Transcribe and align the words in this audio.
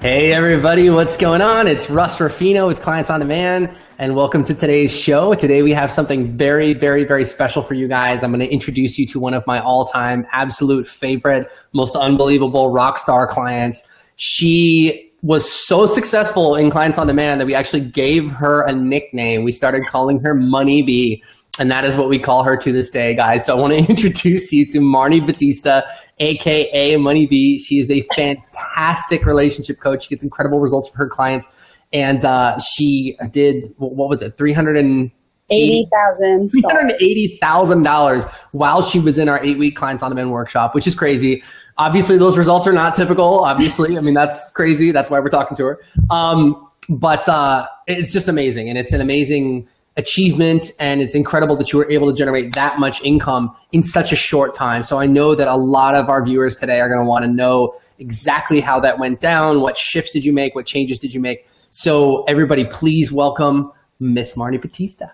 Hey, 0.00 0.32
everybody, 0.32 0.88
what's 0.88 1.18
going 1.18 1.42
on? 1.42 1.68
It's 1.68 1.90
Russ 1.90 2.18
Ruffino 2.18 2.66
with 2.66 2.80
Clients 2.80 3.10
on 3.10 3.20
Demand, 3.20 3.68
and 3.98 4.16
welcome 4.16 4.42
to 4.44 4.54
today's 4.54 4.90
show. 4.90 5.34
Today, 5.34 5.62
we 5.62 5.72
have 5.72 5.90
something 5.90 6.38
very, 6.38 6.72
very, 6.72 7.04
very 7.04 7.26
special 7.26 7.62
for 7.62 7.74
you 7.74 7.86
guys. 7.86 8.22
I'm 8.22 8.30
going 8.30 8.40
to 8.40 8.50
introduce 8.50 8.98
you 8.98 9.06
to 9.08 9.20
one 9.20 9.34
of 9.34 9.46
my 9.46 9.60
all 9.60 9.84
time 9.84 10.26
absolute 10.32 10.88
favorite, 10.88 11.48
most 11.74 11.96
unbelievable 11.96 12.72
rock 12.72 12.96
star 12.96 13.26
clients. 13.26 13.84
She 14.16 15.12
was 15.20 15.52
so 15.52 15.86
successful 15.86 16.56
in 16.56 16.70
Clients 16.70 16.96
on 16.96 17.06
Demand 17.06 17.38
that 17.38 17.46
we 17.46 17.54
actually 17.54 17.82
gave 17.82 18.32
her 18.32 18.62
a 18.62 18.72
nickname. 18.72 19.44
We 19.44 19.52
started 19.52 19.86
calling 19.86 20.18
her 20.20 20.32
Money 20.32 20.82
Bee. 20.82 21.22
And 21.58 21.70
that 21.70 21.84
is 21.84 21.96
what 21.96 22.08
we 22.08 22.18
call 22.18 22.42
her 22.44 22.56
to 22.56 22.72
this 22.72 22.90
day, 22.90 23.14
guys. 23.14 23.44
So 23.44 23.56
I 23.56 23.60
want 23.60 23.72
to 23.72 23.78
introduce 23.90 24.52
you 24.52 24.66
to 24.66 24.78
Marni 24.78 25.24
Battista, 25.24 25.84
aka 26.18 26.96
Money 26.96 27.26
B. 27.26 27.58
She 27.58 27.78
is 27.78 27.90
a 27.90 28.06
fantastic 28.16 29.26
relationship 29.26 29.80
coach. 29.80 30.04
She 30.04 30.10
gets 30.10 30.24
incredible 30.24 30.60
results 30.60 30.88
for 30.88 30.96
her 30.98 31.08
clients. 31.08 31.48
And 31.92 32.24
uh, 32.24 32.58
she 32.60 33.18
did, 33.32 33.74
what 33.78 34.08
was 34.08 34.22
it, 34.22 34.38
300 34.38 34.76
and 34.76 35.10
Eighty 35.50 35.86
thousand. 35.92 36.50
Three 36.50 36.62
hundred 36.62 36.92
eighty 37.00 37.38
thousand 37.42 37.82
dollars 37.82 38.24
while 38.52 38.82
she 38.82 39.00
was 39.00 39.18
in 39.18 39.28
our 39.28 39.42
eight-week 39.44 39.74
clients 39.74 40.02
on 40.02 40.10
demand 40.10 40.30
workshop, 40.30 40.74
which 40.74 40.86
is 40.86 40.94
crazy. 40.94 41.42
Obviously, 41.76 42.18
those 42.18 42.38
results 42.38 42.66
are 42.68 42.72
not 42.72 42.94
typical. 42.94 43.40
Obviously, 43.40 43.98
I 43.98 44.00
mean 44.00 44.14
that's 44.14 44.50
crazy. 44.52 44.92
That's 44.92 45.10
why 45.10 45.18
we're 45.18 45.28
talking 45.28 45.56
to 45.56 45.64
her. 45.64 45.80
Um, 46.08 46.68
but 46.88 47.28
uh, 47.28 47.66
it's 47.88 48.12
just 48.12 48.28
amazing, 48.28 48.68
and 48.68 48.78
it's 48.78 48.92
an 48.92 49.00
amazing 49.00 49.66
achievement 49.96 50.72
and 50.78 51.00
it's 51.00 51.14
incredible 51.14 51.56
that 51.56 51.72
you 51.72 51.78
were 51.78 51.90
able 51.90 52.10
to 52.10 52.16
generate 52.16 52.54
that 52.54 52.78
much 52.78 53.02
income 53.02 53.54
in 53.72 53.82
such 53.82 54.12
a 54.12 54.16
short 54.16 54.54
time. 54.54 54.82
So 54.82 54.98
I 54.98 55.06
know 55.06 55.34
that 55.34 55.48
a 55.48 55.56
lot 55.56 55.94
of 55.94 56.08
our 56.08 56.24
viewers 56.24 56.56
today 56.56 56.80
are 56.80 56.88
going 56.88 57.00
to 57.00 57.08
want 57.08 57.24
to 57.24 57.30
know 57.30 57.74
exactly 57.98 58.60
how 58.60 58.80
that 58.80 58.98
went 58.98 59.20
down, 59.20 59.60
what 59.60 59.76
shifts 59.76 60.12
did 60.12 60.24
you 60.24 60.32
make, 60.32 60.54
what 60.54 60.66
changes 60.66 60.98
did 60.98 61.12
you 61.12 61.20
make. 61.20 61.46
So 61.70 62.24
everybody 62.24 62.64
please 62.64 63.12
welcome 63.12 63.72
Miss 63.98 64.32
Marni 64.34 64.60
Battista. 64.60 65.12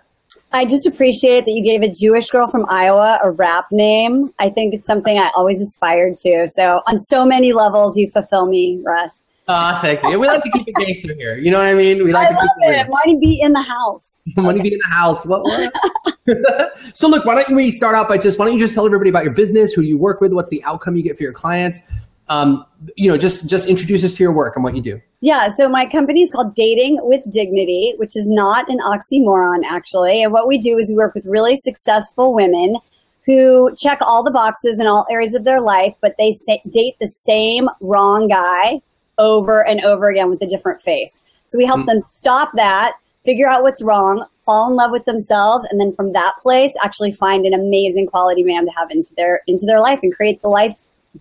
I 0.53 0.65
just 0.65 0.87
appreciate 0.87 1.45
that 1.45 1.51
you 1.51 1.65
gave 1.65 1.83
a 1.83 1.93
Jewish 1.93 2.31
girl 2.31 2.49
from 2.49 2.65
Iowa 2.69 3.19
a 3.23 3.31
rap 3.31 3.67
name. 3.73 4.33
I 4.39 4.49
think 4.49 4.75
it's 4.75 4.87
something 4.87 5.19
I 5.19 5.31
always 5.37 5.61
aspired 5.61 6.17
to. 6.19 6.47
So 6.49 6.81
on 6.87 6.99
so 6.99 7.27
many 7.27 7.53
levels 7.53 7.97
you 7.97 8.11
fulfill 8.11 8.47
me, 8.47 8.81
Russ. 8.85 9.21
Ah, 9.49 9.79
uh, 9.79 9.83
thank 9.83 10.03
you. 10.03 10.19
We 10.19 10.27
like 10.27 10.43
to 10.43 10.51
keep 10.51 10.67
it 10.67 10.75
gangster 10.75 11.15
here. 11.15 11.37
You 11.37 11.53
know 11.53 11.59
what 11.59 11.69
I 11.69 11.75
mean? 11.75 12.03
We 12.03 12.13
like 12.13 12.29
I 12.29 12.33
to 12.33 12.41
keep 12.41 12.51
it. 12.69 12.81
it 12.81 12.89
Money 12.89 13.17
be 13.21 13.41
in 13.41 13.53
the 13.53 13.63
house. 13.63 14.21
Money 14.37 14.61
be 14.61 14.73
in 14.73 14.79
the 14.79 14.95
house. 14.95 15.25
What? 15.25 15.45
what? 15.45 16.73
so 16.95 17.07
look, 17.07 17.25
why 17.25 17.37
don't 17.37 17.55
we 17.55 17.71
start 17.71 17.95
out 17.95 18.09
by 18.09 18.19
just 18.19 18.41
why 18.41 18.47
don't 18.47 18.55
you 18.55 18.61
just 18.61 18.75
tell 18.75 18.85
everybody 18.85 19.09
about 19.09 19.23
your 19.23 19.35
business, 19.35 19.73
who 19.73 19.83
you 19.83 19.99
work 19.99 20.21
with, 20.21 20.33
what's 20.33 20.49
the 20.49 20.65
outcome 20.65 20.97
you 20.97 21.05
get 21.05 21.17
for 21.17 21.23
your 21.23 21.33
clients? 21.33 21.83
Um, 22.29 22.67
you 22.97 23.09
know, 23.09 23.17
just 23.17 23.49
just 23.49 23.69
introduce 23.69 24.05
us 24.05 24.15
to 24.15 24.25
your 24.25 24.33
work 24.33 24.57
and 24.57 24.65
what 24.65 24.75
you 24.75 24.83
do. 24.83 25.01
Yeah, 25.21 25.47
so 25.47 25.69
my 25.69 25.87
company 25.87 26.23
is 26.23 26.31
called 26.31 26.57
Dating 26.57 26.99
with 27.03 27.23
Dignity, 27.31 27.95
which 27.99 28.17
is 28.17 28.29
not 28.29 28.69
an 28.69 28.81
oxymoron 28.81 29.63
actually. 29.65 30.25
And 30.25 30.33
what 30.33 30.49
we 30.49 30.59
do 30.59 30.77
is 30.77 30.89
we 30.89 30.97
work 30.97 31.15
with 31.15 31.25
really 31.25 31.57
successful 31.57 32.35
women 32.35 32.79
who 33.25 33.73
check 33.77 33.99
all 34.03 34.25
the 34.25 34.33
boxes 34.33 34.81
in 34.81 34.89
all 34.89 35.07
areas 35.09 35.35
of 35.35 35.45
their 35.45 35.61
life, 35.61 35.95
but 36.01 36.17
they 36.19 36.33
say, 36.33 36.63
date 36.69 36.97
the 37.01 37.09
same 37.09 37.69
wrong 37.81 38.27
guy 38.27 38.81
over 39.19 39.67
and 39.67 39.83
over 39.85 40.09
again 40.09 40.31
with 40.31 40.43
a 40.43 40.47
different 40.47 40.81
face. 40.81 41.23
So 41.47 41.59
we 41.59 41.65
help 41.65 41.81
mm 41.83 41.87
them 41.87 42.01
stop 42.09 42.51
that, 42.57 42.95
figure 43.25 43.49
out 43.49 43.63
what's 43.63 43.83
wrong, 43.83 44.27
fall 44.45 44.69
in 44.71 44.77
love 44.77 44.91
with 44.91 45.05
themselves, 45.05 45.67
and 45.71 45.81
then 45.81 45.93
from 45.93 46.13
that 46.13 46.35
place 46.43 46.73
actually 46.83 47.13
find 47.13 47.47
an 47.47 47.55
amazing 47.55 48.07
quality 48.07 48.43
man 48.43 48.65
to 48.65 48.73
have 48.73 48.91
into 48.91 49.15
their 49.17 49.43
into 49.47 49.67
their 49.67 49.81
life 49.81 50.01
and 50.03 50.15
create 50.15 50.43
the 50.43 50.49
life 50.49 50.75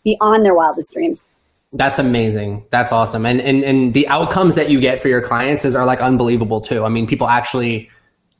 beyond 0.03 0.45
their 0.45 0.55
wildest 0.55 0.93
dreams. 0.93 1.23
That's 1.73 1.99
amazing. 1.99 2.65
That's 2.71 2.91
awesome. 2.91 3.25
And 3.25 3.41
and 3.41 3.63
and 3.63 3.93
the 3.93 4.07
outcomes 4.07 4.55
that 4.55 4.69
you 4.69 4.79
get 4.79 4.99
for 5.01 5.07
your 5.07 5.21
clients 5.21 5.65
is 5.65 5.75
are 5.75 5.85
like 5.85 5.99
unbelievable 5.99 6.61
too. 6.61 6.85
I 6.85 6.89
mean, 6.89 7.05
people 7.05 7.27
actually 7.27 7.89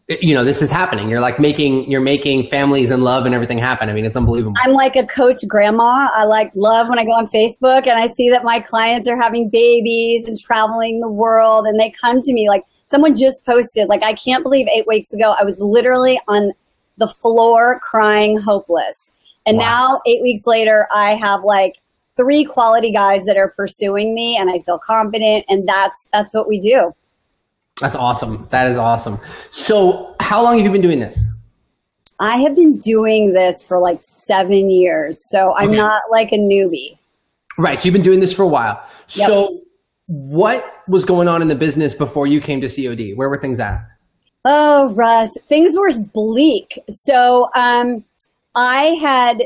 you 0.07 0.35
know 0.35 0.43
this 0.43 0.61
is 0.61 0.69
happening. 0.69 1.09
You're 1.09 1.19
like 1.19 1.39
making 1.39 1.89
you're 1.89 2.01
making 2.01 2.43
families 2.45 2.91
and 2.91 3.03
love 3.03 3.25
and 3.25 3.33
everything 3.33 3.57
happen. 3.57 3.89
I 3.89 3.93
mean 3.93 4.05
it's 4.05 4.15
unbelievable. 4.15 4.55
I'm 4.63 4.73
like 4.73 4.95
a 4.95 5.05
coach 5.05 5.39
grandma. 5.47 6.09
I 6.13 6.25
like 6.25 6.51
love 6.55 6.89
when 6.89 6.99
i 6.99 7.03
go 7.03 7.11
on 7.11 7.27
facebook 7.27 7.87
and 7.87 7.97
i 7.97 8.07
see 8.07 8.29
that 8.29 8.43
my 8.43 8.59
clients 8.59 9.09
are 9.09 9.19
having 9.19 9.49
babies 9.49 10.27
and 10.27 10.37
traveling 10.39 10.99
the 10.99 11.09
world 11.09 11.65
and 11.65 11.79
they 11.79 11.89
come 11.89 12.21
to 12.21 12.33
me. 12.33 12.47
Like 12.49 12.63
someone 12.85 13.15
just 13.15 13.43
posted 13.45 13.87
like 13.87 14.03
i 14.03 14.13
can't 14.13 14.43
believe 14.43 14.67
eight 14.75 14.85
weeks 14.85 15.11
ago 15.11 15.33
i 15.39 15.43
was 15.43 15.57
literally 15.59 16.19
on 16.27 16.51
the 16.97 17.07
floor 17.07 17.79
crying 17.79 18.37
hopeless. 18.39 19.11
And 19.47 19.57
wow. 19.57 19.63
now 19.63 20.01
eight 20.05 20.21
weeks 20.21 20.45
later 20.45 20.87
i 20.93 21.15
have 21.15 21.43
like 21.43 21.77
three 22.15 22.43
quality 22.43 22.91
guys 22.91 23.25
that 23.25 23.37
are 23.37 23.49
pursuing 23.49 24.13
me 24.13 24.37
and 24.37 24.51
i 24.51 24.59
feel 24.59 24.77
confident 24.77 25.45
and 25.49 25.67
that's 25.67 26.05
that's 26.13 26.35
what 26.35 26.47
we 26.47 26.59
do 26.59 26.93
that's 27.81 27.95
awesome. 27.95 28.47
That 28.51 28.67
is 28.67 28.77
awesome. 28.77 29.19
So, 29.51 30.15
how 30.21 30.41
long 30.41 30.57
have 30.57 30.65
you 30.65 30.71
been 30.71 30.81
doing 30.81 30.99
this? 30.99 31.19
I 32.19 32.37
have 32.37 32.55
been 32.55 32.77
doing 32.79 33.33
this 33.33 33.63
for 33.63 33.79
like 33.79 34.01
seven 34.01 34.69
years. 34.69 35.19
So, 35.29 35.53
I'm 35.55 35.69
okay. 35.69 35.77
not 35.77 36.03
like 36.09 36.31
a 36.31 36.37
newbie. 36.37 36.97
Right. 37.57 37.77
So, 37.77 37.85
you've 37.85 37.93
been 37.93 38.01
doing 38.01 38.21
this 38.21 38.31
for 38.31 38.43
a 38.43 38.47
while. 38.47 38.81
Yep. 39.09 39.27
So, 39.27 39.61
what 40.07 40.83
was 40.87 41.03
going 41.03 41.27
on 41.27 41.41
in 41.41 41.49
the 41.49 41.55
business 41.55 41.93
before 41.93 42.27
you 42.27 42.39
came 42.39 42.61
to 42.61 42.67
COD? 42.67 43.13
Where 43.15 43.27
were 43.27 43.39
things 43.39 43.59
at? 43.59 43.85
Oh, 44.45 44.93
Russ, 44.93 45.35
things 45.49 45.75
were 45.77 45.91
bleak. 46.13 46.79
So, 46.89 47.49
um, 47.55 48.05
I 48.55 48.95
had 49.01 49.43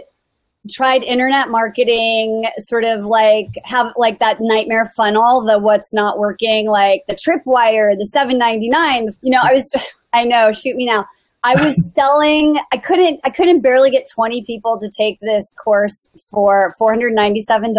tried 0.70 1.04
internet 1.04 1.50
marketing, 1.50 2.46
sort 2.58 2.86
of 2.86 3.06
like 3.06 3.50
have 3.64 3.88
like 3.98 4.20
that 4.20 4.38
nightmare 4.40 4.92
funnel, 4.96 5.46
the 5.46 5.60
what's 5.60 5.94
not 5.94 6.18
working, 6.18 6.70
like 6.70 7.04
the 7.08 7.16
tripwire, 7.16 7.98
the 7.98 8.06
799. 8.06 9.16
You 9.22 9.32
know, 9.32 9.40
I 9.42 9.54
was, 9.54 9.74
I 10.14 10.26
know, 10.26 10.52
shoot 10.52 10.76
me 10.76 10.86
now. 10.86 11.06
I 11.44 11.62
was 11.64 11.80
selling, 11.94 12.60
I 12.74 12.78
couldn't, 12.78 13.22
I 13.24 13.30
couldn't 13.30 13.62
barely 13.62 13.90
get 13.90 14.06
20 14.14 14.44
people 14.44 14.78
to 14.80 14.90
take 14.90 15.20
this 15.22 15.54
course 15.54 16.08
for 16.30 16.74
$497. 16.82 17.74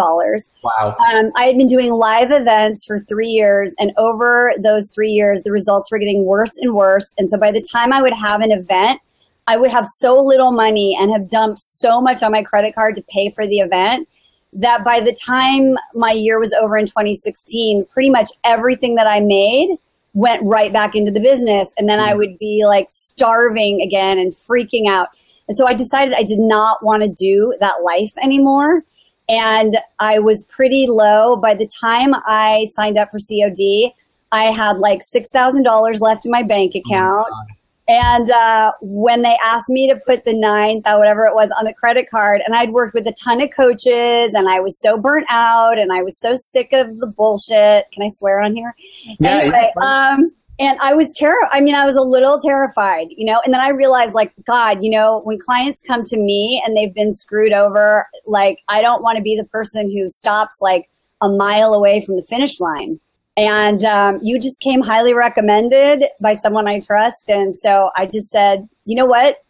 Wow. 0.62 0.96
Um, 1.12 1.30
I 1.36 1.44
had 1.44 1.58
been 1.58 1.66
doing 1.66 1.92
live 1.92 2.30
events 2.30 2.86
for 2.86 3.00
three 3.00 3.28
years 3.28 3.74
and 3.78 3.92
over 3.98 4.52
those 4.58 4.88
three 4.88 5.10
years, 5.10 5.42
the 5.42 5.52
results 5.52 5.90
were 5.90 5.98
getting 5.98 6.24
worse 6.24 6.56
and 6.58 6.74
worse. 6.74 7.12
And 7.18 7.28
so 7.28 7.36
by 7.36 7.52
the 7.52 7.62
time 7.72 7.92
I 7.92 8.00
would 8.00 8.14
have 8.14 8.40
an 8.40 8.50
event, 8.50 9.00
I 9.50 9.56
would 9.56 9.72
have 9.72 9.84
so 9.84 10.14
little 10.22 10.52
money 10.52 10.96
and 10.98 11.10
have 11.10 11.28
dumped 11.28 11.58
so 11.58 12.00
much 12.00 12.22
on 12.22 12.30
my 12.30 12.44
credit 12.44 12.72
card 12.72 12.94
to 12.94 13.02
pay 13.02 13.30
for 13.30 13.44
the 13.44 13.58
event 13.58 14.08
that 14.52 14.84
by 14.84 15.00
the 15.00 15.12
time 15.12 15.74
my 15.92 16.12
year 16.12 16.38
was 16.38 16.52
over 16.52 16.76
in 16.76 16.86
2016, 16.86 17.84
pretty 17.86 18.10
much 18.10 18.28
everything 18.44 18.94
that 18.94 19.08
I 19.08 19.18
made 19.18 19.76
went 20.14 20.42
right 20.44 20.72
back 20.72 20.94
into 20.94 21.10
the 21.10 21.18
business. 21.18 21.66
And 21.76 21.88
then 21.88 21.98
I 21.98 22.12
mm. 22.12 22.18
would 22.18 22.38
be 22.38 22.62
like 22.64 22.86
starving 22.90 23.80
again 23.80 24.20
and 24.20 24.32
freaking 24.32 24.88
out. 24.88 25.08
And 25.48 25.56
so 25.56 25.66
I 25.66 25.74
decided 25.74 26.14
I 26.14 26.22
did 26.22 26.38
not 26.38 26.84
want 26.84 27.02
to 27.02 27.08
do 27.08 27.52
that 27.58 27.82
life 27.82 28.12
anymore. 28.22 28.84
And 29.28 29.78
I 29.98 30.20
was 30.20 30.44
pretty 30.44 30.86
low. 30.88 31.34
By 31.34 31.54
the 31.54 31.68
time 31.80 32.12
I 32.14 32.68
signed 32.76 32.98
up 32.98 33.10
for 33.10 33.18
COD, 33.18 33.92
I 34.30 34.44
had 34.44 34.78
like 34.78 35.00
$6,000 35.00 36.00
left 36.00 36.24
in 36.24 36.30
my 36.30 36.44
bank 36.44 36.74
oh 36.76 36.78
account. 36.78 37.26
Oh 37.32 37.54
and 37.90 38.30
uh, 38.30 38.70
when 38.80 39.22
they 39.22 39.36
asked 39.44 39.68
me 39.68 39.88
to 39.88 39.96
put 40.06 40.24
the 40.24 40.32
ninth 40.32 40.86
or 40.86 40.96
whatever 40.96 41.26
it 41.26 41.34
was 41.34 41.50
on 41.58 41.64
the 41.64 41.74
credit 41.74 42.08
card, 42.08 42.40
and 42.46 42.54
I'd 42.54 42.70
worked 42.70 42.94
with 42.94 43.04
a 43.08 43.12
ton 43.12 43.42
of 43.42 43.50
coaches, 43.50 44.30
and 44.32 44.48
I 44.48 44.60
was 44.60 44.78
so 44.78 44.96
burnt 44.96 45.26
out, 45.28 45.76
and 45.76 45.92
I 45.92 46.04
was 46.04 46.16
so 46.16 46.36
sick 46.36 46.72
of 46.72 47.00
the 47.00 47.08
bullshit. 47.08 47.90
Can 47.90 48.04
I 48.04 48.10
swear 48.14 48.40
on 48.40 48.54
here? 48.54 48.76
Yeah. 49.18 49.38
Anyway, 49.38 49.72
um, 49.82 50.30
and 50.60 50.78
I 50.80 50.94
was 50.94 51.12
terrified. 51.16 51.48
I 51.52 51.60
mean, 51.62 51.74
I 51.74 51.84
was 51.84 51.96
a 51.96 52.02
little 52.02 52.38
terrified, 52.38 53.08
you 53.10 53.26
know. 53.26 53.40
And 53.44 53.52
then 53.52 53.60
I 53.60 53.70
realized, 53.70 54.14
like, 54.14 54.32
God, 54.46 54.84
you 54.84 54.90
know, 54.90 55.20
when 55.24 55.38
clients 55.40 55.82
come 55.82 56.04
to 56.04 56.16
me 56.16 56.62
and 56.64 56.76
they've 56.76 56.94
been 56.94 57.12
screwed 57.12 57.52
over, 57.52 58.06
like, 58.24 58.58
I 58.68 58.82
don't 58.82 59.02
want 59.02 59.16
to 59.16 59.22
be 59.22 59.36
the 59.36 59.48
person 59.48 59.90
who 59.90 60.08
stops 60.08 60.58
like 60.60 60.88
a 61.20 61.28
mile 61.28 61.74
away 61.74 62.02
from 62.04 62.14
the 62.16 62.22
finish 62.28 62.60
line. 62.60 63.00
And 63.36 63.84
um, 63.84 64.18
you 64.22 64.38
just 64.38 64.60
came 64.60 64.82
highly 64.82 65.14
recommended 65.14 66.04
by 66.20 66.34
someone 66.34 66.68
I 66.68 66.80
trust. 66.80 67.28
And 67.28 67.58
so 67.58 67.90
I 67.96 68.06
just 68.06 68.30
said, 68.30 68.68
you 68.84 68.96
know 68.96 69.06
what? 69.06 69.42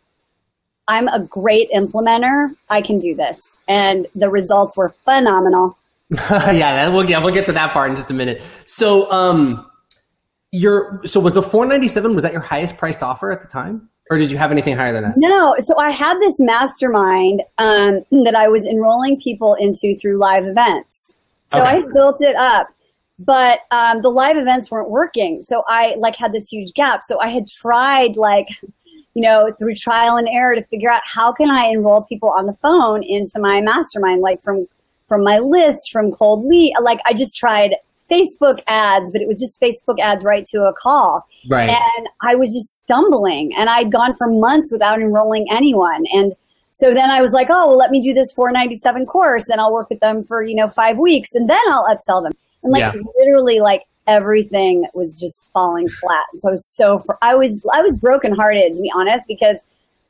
I'm 0.87 1.09
a 1.09 1.21
great 1.21 1.71
implementer. 1.71 2.55
I 2.69 2.83
can 2.83 2.99
do 2.99 3.15
this. 3.15 3.57
And 3.69 4.07
the 4.15 4.29
results 4.31 4.77
were 4.77 4.95
phenomenal. 5.05 5.77
yeah, 6.11 6.89
we'll 6.89 7.09
yeah 7.09 7.23
we'll 7.23 7.33
get 7.33 7.47
to 7.47 7.53
that 7.53 7.73
part 7.73 7.91
in 7.91 7.97
just 7.97 8.11
a 8.11 8.15
minute. 8.15 8.43
So 8.67 9.11
um, 9.13 9.71
your 10.51 11.01
so 11.07 11.21
was 11.21 11.35
the 11.35 11.43
497 11.43 12.15
was 12.15 12.25
that 12.25 12.33
your 12.33 12.41
highest 12.41 12.77
priced 12.77 13.03
offer 13.03 13.31
at 13.31 13.43
the 13.43 13.49
time? 13.49 13.89
Or 14.11 14.19
did 14.19 14.33
you 14.33 14.39
have 14.39 14.51
anything 14.51 14.77
higher 14.77 14.93
than 14.93 15.05
that? 15.05 15.15
No. 15.17 15.55
So 15.59 15.79
I 15.79 15.91
had 15.91 16.19
this 16.19 16.41
mastermind 16.41 17.43
um, 17.59 18.03
that 18.25 18.35
I 18.37 18.49
was 18.49 18.67
enrolling 18.67 19.21
people 19.21 19.55
into 19.55 19.97
through 19.97 20.19
live 20.19 20.45
events. 20.45 21.15
So 21.47 21.63
okay. 21.63 21.77
I 21.77 21.83
built 21.95 22.17
it 22.21 22.35
up, 22.35 22.67
but 23.21 23.61
um, 23.71 24.01
the 24.01 24.09
live 24.09 24.39
events 24.39 24.71
weren't 24.71 24.91
working. 24.91 25.43
So 25.43 25.63
I 25.69 25.95
like 25.99 26.17
had 26.17 26.33
this 26.33 26.49
huge 26.49 26.73
gap. 26.73 27.03
So 27.05 27.21
I 27.21 27.29
had 27.29 27.47
tried 27.47 28.17
like, 28.17 28.49
you 29.15 29.23
know, 29.23 29.53
through 29.59 29.75
trial 29.75 30.17
and 30.17 30.27
error 30.27 30.55
to 30.55 30.65
figure 30.65 30.91
out 30.91 31.03
how 31.05 31.31
can 31.31 31.51
I 31.51 31.67
enroll 31.67 32.03
people 32.03 32.33
on 32.37 32.47
the 32.47 32.55
phone 32.55 33.03
into 33.03 33.39
my 33.39 33.61
mastermind, 33.61 34.23
like 34.23 34.41
from 34.43 34.67
from 35.07 35.23
my 35.23 35.39
list, 35.39 35.91
from 35.93 36.13
cold 36.13 36.47
lead. 36.47 36.73
Like 36.81 37.01
I 37.05 37.13
just 37.13 37.37
tried 37.37 37.75
Facebook 38.11 38.63
ads, 38.67 39.11
but 39.11 39.21
it 39.21 39.29
was 39.29 39.39
just 39.39 39.61
Facebook 39.61 40.01
ads 40.01 40.25
right 40.25 40.47
to 40.47 40.63
a 40.63 40.73
call. 40.73 41.27
Right. 41.49 41.69
And 41.69 42.09
I 42.23 42.37
was 42.37 42.55
just 42.55 42.81
stumbling 42.81 43.53
and 43.57 43.69
I'd 43.69 43.93
gone 43.93 44.15
for 44.15 44.29
months 44.29 44.73
without 44.73 45.01
enrolling 45.01 45.47
anyone. 45.51 46.05
And 46.15 46.35
so 46.73 46.95
then 46.95 47.11
I 47.11 47.21
was 47.21 47.33
like, 47.33 47.49
oh, 47.51 47.69
well, 47.69 47.77
let 47.77 47.91
me 47.91 48.01
do 48.01 48.15
this 48.15 48.33
497 48.33 49.05
course 49.05 49.49
and 49.49 49.61
I'll 49.61 49.73
work 49.73 49.91
with 49.91 50.01
them 50.01 50.25
for, 50.25 50.43
you 50.43 50.55
know, 50.55 50.69
five 50.69 50.99
weeks 50.99 51.35
and 51.35 51.51
then 51.51 51.61
I'll 51.69 51.87
upsell 51.87 52.23
them. 52.23 52.33
And 52.63 52.73
like 52.73 52.81
yeah. 52.81 52.93
literally 53.19 53.61
like 53.61 53.85
everything 54.07 54.87
was 54.95 55.15
just 55.15 55.47
falling 55.53 55.89
flat. 55.89 56.25
And 56.33 56.41
so 56.41 56.49
I 56.49 56.53
was 56.53 56.67
so, 56.67 56.99
fr- 57.01 57.13
I 57.23 57.35
was, 57.35 57.63
I 57.73 57.83
was 57.83 57.97
brokenhearted 57.97 58.73
to 58.73 58.83
be 58.83 58.91
honest, 58.95 59.27
because 59.27 59.57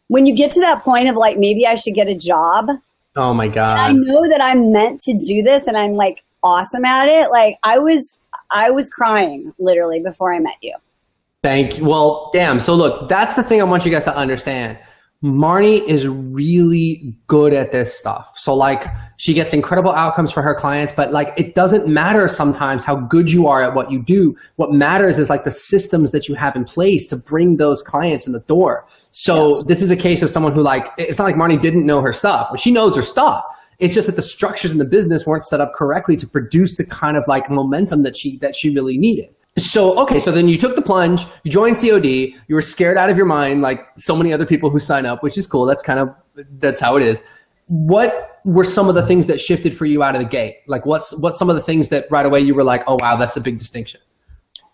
when 0.08 0.26
you 0.26 0.34
get 0.34 0.50
to 0.52 0.60
that 0.60 0.82
point 0.82 1.08
of 1.08 1.16
like, 1.16 1.38
maybe 1.38 1.66
I 1.66 1.74
should 1.74 1.94
get 1.94 2.08
a 2.08 2.14
job. 2.14 2.68
Oh 3.16 3.34
my 3.34 3.48
God. 3.48 3.78
I 3.78 3.92
know 3.92 4.28
that 4.28 4.40
I'm 4.40 4.72
meant 4.72 5.00
to 5.02 5.14
do 5.14 5.42
this 5.42 5.66
and 5.66 5.76
I'm 5.76 5.92
like 5.92 6.22
awesome 6.42 6.84
at 6.84 7.08
it. 7.08 7.30
Like 7.30 7.58
I 7.62 7.78
was, 7.78 8.16
I 8.50 8.70
was 8.70 8.88
crying 8.88 9.52
literally 9.58 10.00
before 10.00 10.34
I 10.34 10.38
met 10.38 10.56
you. 10.62 10.74
Thank 11.42 11.78
you. 11.78 11.84
Well, 11.84 12.30
damn. 12.32 12.60
So 12.60 12.74
look, 12.74 13.08
that's 13.08 13.34
the 13.34 13.42
thing 13.42 13.60
I 13.60 13.64
want 13.64 13.84
you 13.84 13.90
guys 13.90 14.04
to 14.04 14.16
understand. 14.16 14.78
Marni 15.22 15.86
is 15.86 16.08
really 16.08 17.14
good 17.26 17.52
at 17.52 17.72
this 17.72 17.94
stuff. 17.94 18.32
So 18.38 18.54
like 18.54 18.86
she 19.18 19.34
gets 19.34 19.52
incredible 19.52 19.92
outcomes 19.92 20.32
for 20.32 20.40
her 20.40 20.54
clients, 20.54 20.94
but 20.94 21.12
like 21.12 21.34
it 21.36 21.54
doesn't 21.54 21.86
matter 21.86 22.26
sometimes 22.26 22.84
how 22.84 22.96
good 22.96 23.30
you 23.30 23.46
are 23.46 23.62
at 23.62 23.74
what 23.74 23.90
you 23.90 24.02
do. 24.02 24.34
What 24.56 24.72
matters 24.72 25.18
is 25.18 25.28
like 25.28 25.44
the 25.44 25.50
systems 25.50 26.12
that 26.12 26.26
you 26.26 26.34
have 26.36 26.56
in 26.56 26.64
place 26.64 27.06
to 27.08 27.16
bring 27.16 27.58
those 27.58 27.82
clients 27.82 28.26
in 28.26 28.32
the 28.32 28.40
door. 28.40 28.86
So 29.10 29.56
yes. 29.56 29.66
this 29.66 29.82
is 29.82 29.90
a 29.90 29.96
case 29.96 30.22
of 30.22 30.30
someone 30.30 30.52
who 30.52 30.62
like 30.62 30.86
it's 30.96 31.18
not 31.18 31.24
like 31.24 31.36
Marni 31.36 31.60
didn't 31.60 31.84
know 31.84 32.00
her 32.00 32.14
stuff, 32.14 32.48
but 32.50 32.58
she 32.58 32.70
knows 32.70 32.96
her 32.96 33.02
stuff. 33.02 33.44
It's 33.78 33.92
just 33.92 34.06
that 34.06 34.16
the 34.16 34.22
structures 34.22 34.72
in 34.72 34.78
the 34.78 34.86
business 34.86 35.26
weren't 35.26 35.44
set 35.44 35.60
up 35.60 35.72
correctly 35.74 36.16
to 36.16 36.26
produce 36.26 36.76
the 36.76 36.86
kind 36.86 37.18
of 37.18 37.24
like 37.26 37.50
momentum 37.50 38.04
that 38.04 38.16
she 38.16 38.38
that 38.38 38.56
she 38.56 38.74
really 38.74 38.96
needed. 38.96 39.28
So 39.58 39.98
okay, 40.00 40.20
so 40.20 40.30
then 40.30 40.48
you 40.48 40.56
took 40.56 40.76
the 40.76 40.82
plunge, 40.82 41.26
you 41.42 41.50
joined 41.50 41.76
COD, 41.76 42.06
you 42.06 42.54
were 42.54 42.62
scared 42.62 42.96
out 42.96 43.10
of 43.10 43.16
your 43.16 43.26
mind, 43.26 43.62
like 43.62 43.80
so 43.96 44.16
many 44.16 44.32
other 44.32 44.46
people 44.46 44.70
who 44.70 44.78
sign 44.78 45.06
up, 45.06 45.22
which 45.22 45.36
is 45.36 45.46
cool. 45.46 45.66
That's 45.66 45.82
kind 45.82 45.98
of 45.98 46.14
that's 46.58 46.78
how 46.78 46.96
it 46.96 47.02
is. 47.02 47.22
What 47.66 48.40
were 48.44 48.64
some 48.64 48.88
of 48.88 48.94
the 48.94 49.06
things 49.06 49.26
that 49.26 49.40
shifted 49.40 49.76
for 49.76 49.86
you 49.86 50.02
out 50.02 50.14
of 50.14 50.22
the 50.22 50.28
gate? 50.28 50.58
Like 50.66 50.86
what's 50.86 51.16
what's 51.18 51.38
some 51.38 51.50
of 51.50 51.56
the 51.56 51.62
things 51.62 51.88
that 51.88 52.06
right 52.10 52.24
away 52.24 52.40
you 52.40 52.54
were 52.54 52.64
like, 52.64 52.82
oh 52.86 52.96
wow, 53.00 53.16
that's 53.16 53.36
a 53.36 53.40
big 53.40 53.58
distinction. 53.58 54.00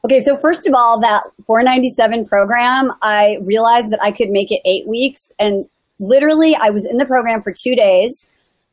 Okay, 0.05 0.21
so 0.21 0.37
first 0.37 0.69
of 0.69 0.75
all, 0.75 1.01
that 1.01 1.25
497 1.47 2.27
program, 2.27 2.93
I 3.03 3.39
realized 3.41 3.91
that 3.91 3.99
I 4.03 4.13
could 4.13 4.29
make 4.29 4.53
it 4.53 4.61
eight 4.65 4.87
weeks, 4.87 5.33
and 5.39 5.67
literally, 5.99 6.55
I 6.55 6.71
was 6.71 6.85
in 6.85 6.99
the 6.99 7.07
program 7.07 7.43
for 7.43 7.53
two 7.53 7.75
days. 7.75 8.27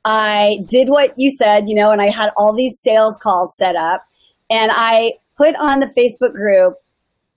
I 0.05 0.57
did 0.69 0.89
what 0.89 1.13
you 1.17 1.31
said, 1.31 1.69
you 1.69 1.75
know, 1.75 1.91
and 1.91 2.01
I 2.01 2.09
had 2.09 2.29
all 2.35 2.53
these 2.53 2.77
sales 2.77 3.17
calls 3.17 3.55
set 3.55 3.77
up 3.77 4.05
and 4.49 4.71
I 4.73 5.13
put 5.37 5.55
on 5.55 5.79
the 5.79 5.91
Facebook 5.97 6.33
group, 6.33 6.75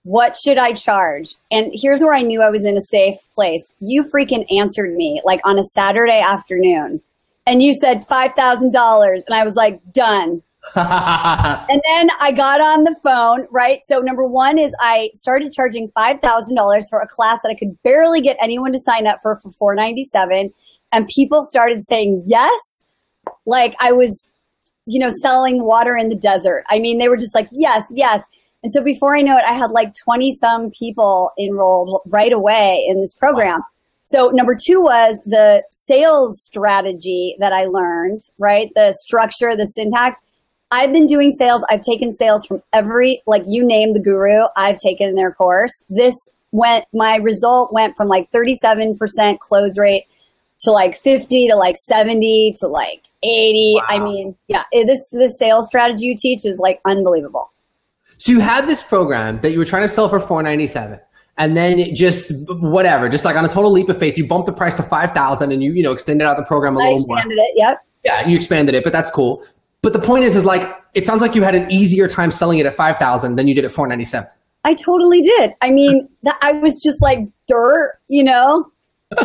what 0.05 0.37
should 0.37 0.59
I 0.59 0.73
charge? 0.73 1.35
And 1.51 1.71
here's 1.75 2.01
where 2.01 2.15
I 2.15 2.23
knew 2.23 2.43
I 2.43 2.51
was 2.51 2.65
in 2.65 2.77
a 2.77 2.83
safe 2.83 3.17
place. 3.35 3.73
You 3.81 4.05
freaking 4.15 4.47
answered 4.57 4.95
me 4.95 5.21
like 5.25 5.41
on 5.45 5.59
a 5.59 5.65
Saturday 5.65 6.21
afternoon 6.21 7.01
and 7.47 7.63
you 7.63 7.73
said 7.73 8.07
$5,000 8.07 9.15
and 9.27 9.35
I 9.35 9.45
was 9.45 9.55
like, 9.55 9.81
done. 9.93 10.43
and 10.75 11.83
then 11.89 12.11
I 12.21 12.33
got 12.37 12.61
on 12.61 12.85
the 12.85 12.97
phone, 13.03 13.47
right? 13.51 13.79
So 13.83 14.01
number 14.01 14.25
one 14.25 14.59
is 14.59 14.75
I 14.81 15.11
started 15.15 15.53
charging 15.53 15.91
$5,000 15.91 16.83
for 16.91 16.99
a 16.99 17.07
class 17.07 17.39
that 17.43 17.51
I 17.51 17.55
could 17.55 17.81
barely 17.83 18.21
get 18.21 18.37
anyone 18.41 18.73
to 18.73 18.79
sign 18.79 19.07
up 19.07 19.21
for 19.23 19.37
for 19.37 19.51
497. 19.51 20.53
and 20.93 21.07
people 21.09 21.43
started 21.45 21.83
saying 21.85 22.23
yes 22.27 22.83
like 23.45 23.75
i 23.81 23.93
was 23.93 24.25
you 24.87 24.99
know 24.99 25.09
selling 25.09 25.63
water 25.63 25.97
in 25.97 26.09
the 26.09 26.15
desert. 26.15 26.65
I 26.69 26.79
mean 26.79 26.99
they 26.99 27.09
were 27.09 27.17
just 27.17 27.35
like 27.35 27.49
yes 27.51 27.85
yes. 27.91 28.23
And 28.63 28.73
so 28.73 28.83
before 28.83 29.17
i 29.17 29.23
know 29.23 29.37
it 29.37 29.45
i 29.47 29.53
had 29.53 29.71
like 29.71 29.93
20 29.95 30.35
some 30.35 30.71
people 30.71 31.31
enrolled 31.39 32.01
right 32.07 32.33
away 32.33 32.85
in 32.89 33.01
this 33.01 33.15
program. 33.15 33.61
So 34.03 34.29
number 34.29 34.55
two 34.55 34.81
was 34.81 35.19
the 35.27 35.65
sales 35.71 36.43
strategy 36.43 37.37
that 37.41 37.53
i 37.53 37.65
learned 37.65 38.21
right? 38.39 38.71
The 38.75 38.93
structure 38.93 39.57
the 39.57 39.67
syntax. 39.67 40.19
I've 40.73 40.93
been 40.93 41.07
doing 41.07 41.31
sales. 41.31 41.63
I've 41.71 41.83
taken 41.83 42.13
sales 42.13 42.45
from 42.45 42.61
every 42.73 43.23
like 43.27 43.45
you 43.47 43.65
name 43.65 43.93
the 43.93 44.01
guru 44.01 44.47
i've 44.57 44.77
taken 44.77 45.15
their 45.15 45.33
course. 45.33 45.85
This 45.89 46.17
went 46.53 46.87
my 46.93 47.17
result 47.17 47.73
went 47.73 47.97
from 47.97 48.09
like 48.09 48.31
37% 48.31 49.39
close 49.41 49.77
rate 49.79 50.05
to 50.61 50.71
like 50.71 50.97
50 51.03 51.49
to 51.49 51.57
like 51.57 51.77
70 51.77 52.55
to 52.61 52.67
like 52.67 53.03
80. 53.23 53.75
Wow. 53.77 53.85
I 53.89 53.99
mean, 53.99 54.37
yeah, 54.49 54.63
eh, 54.73 54.85
this 54.85 55.09
this 55.11 55.39
sales 55.39 55.67
strategy 55.67 56.07
you 56.07 56.15
teach 56.17 56.45
is 56.45 56.59
like 56.59 56.81
unbelievable. 56.85 57.53
So 58.19 58.33
you 58.33 58.41
had 58.41 58.67
this 58.67 58.83
program 58.83 59.41
that 59.43 59.53
you 59.53 59.59
were 59.59 59.65
trying 59.65 59.83
to 59.83 59.89
sell 59.89 60.09
for 60.09 60.19
497 60.19 60.99
and 61.39 61.57
then 61.57 61.79
it 61.79 61.95
just 61.95 62.33
whatever, 62.49 63.09
just 63.09 63.25
like 63.25 63.37
on 63.37 63.45
a 63.45 63.49
total 63.49 63.71
leap 63.71 63.89
of 63.89 63.99
faith, 63.99 64.17
you 64.17 64.27
bumped 64.27 64.47
the 64.47 64.53
price 64.53 64.77
to 64.77 64.83
5000 64.83 65.53
and 65.53 65.63
you 65.63 65.73
you 65.73 65.83
know 65.83 65.93
extended 65.93 66.27
out 66.27 66.37
the 66.37 66.45
program 66.45 66.77
a 66.77 66.81
I 66.81 66.85
little 66.85 67.07
more. 67.07 67.19
it, 67.19 67.53
yep. 67.57 67.85
Yeah, 68.05 68.27
you 68.27 68.37
expanded 68.37 68.75
it, 68.75 68.85
but 68.85 68.93
that's 68.93 69.11
cool. 69.11 69.45
But 69.83 69.93
the 69.93 69.99
point 69.99 70.25
is 70.25 70.35
is 70.35 70.45
like 70.45 70.67
it 70.95 71.05
sounds 71.05 71.21
like 71.21 71.35
you 71.35 71.43
had 71.43 71.55
an 71.55 71.71
easier 71.71 72.09
time 72.09 72.31
selling 72.31 72.59
it 72.59 72.67
at 72.67 72.75
5000 72.75 73.37
than 73.37 73.49
you 73.49 73.55
did 73.55 73.65
at 73.65 73.73
497. 73.73 74.29
I 74.65 74.75
totally 74.75 75.21
did. 75.21 75.53
I 75.63 75.71
mean, 75.71 76.09
that, 76.25 76.39
I 76.43 76.53
was 76.53 76.83
just 76.83 77.01
like 77.01 77.21
dirt, 77.47 78.01
you 78.09 78.25
know? 78.25 78.69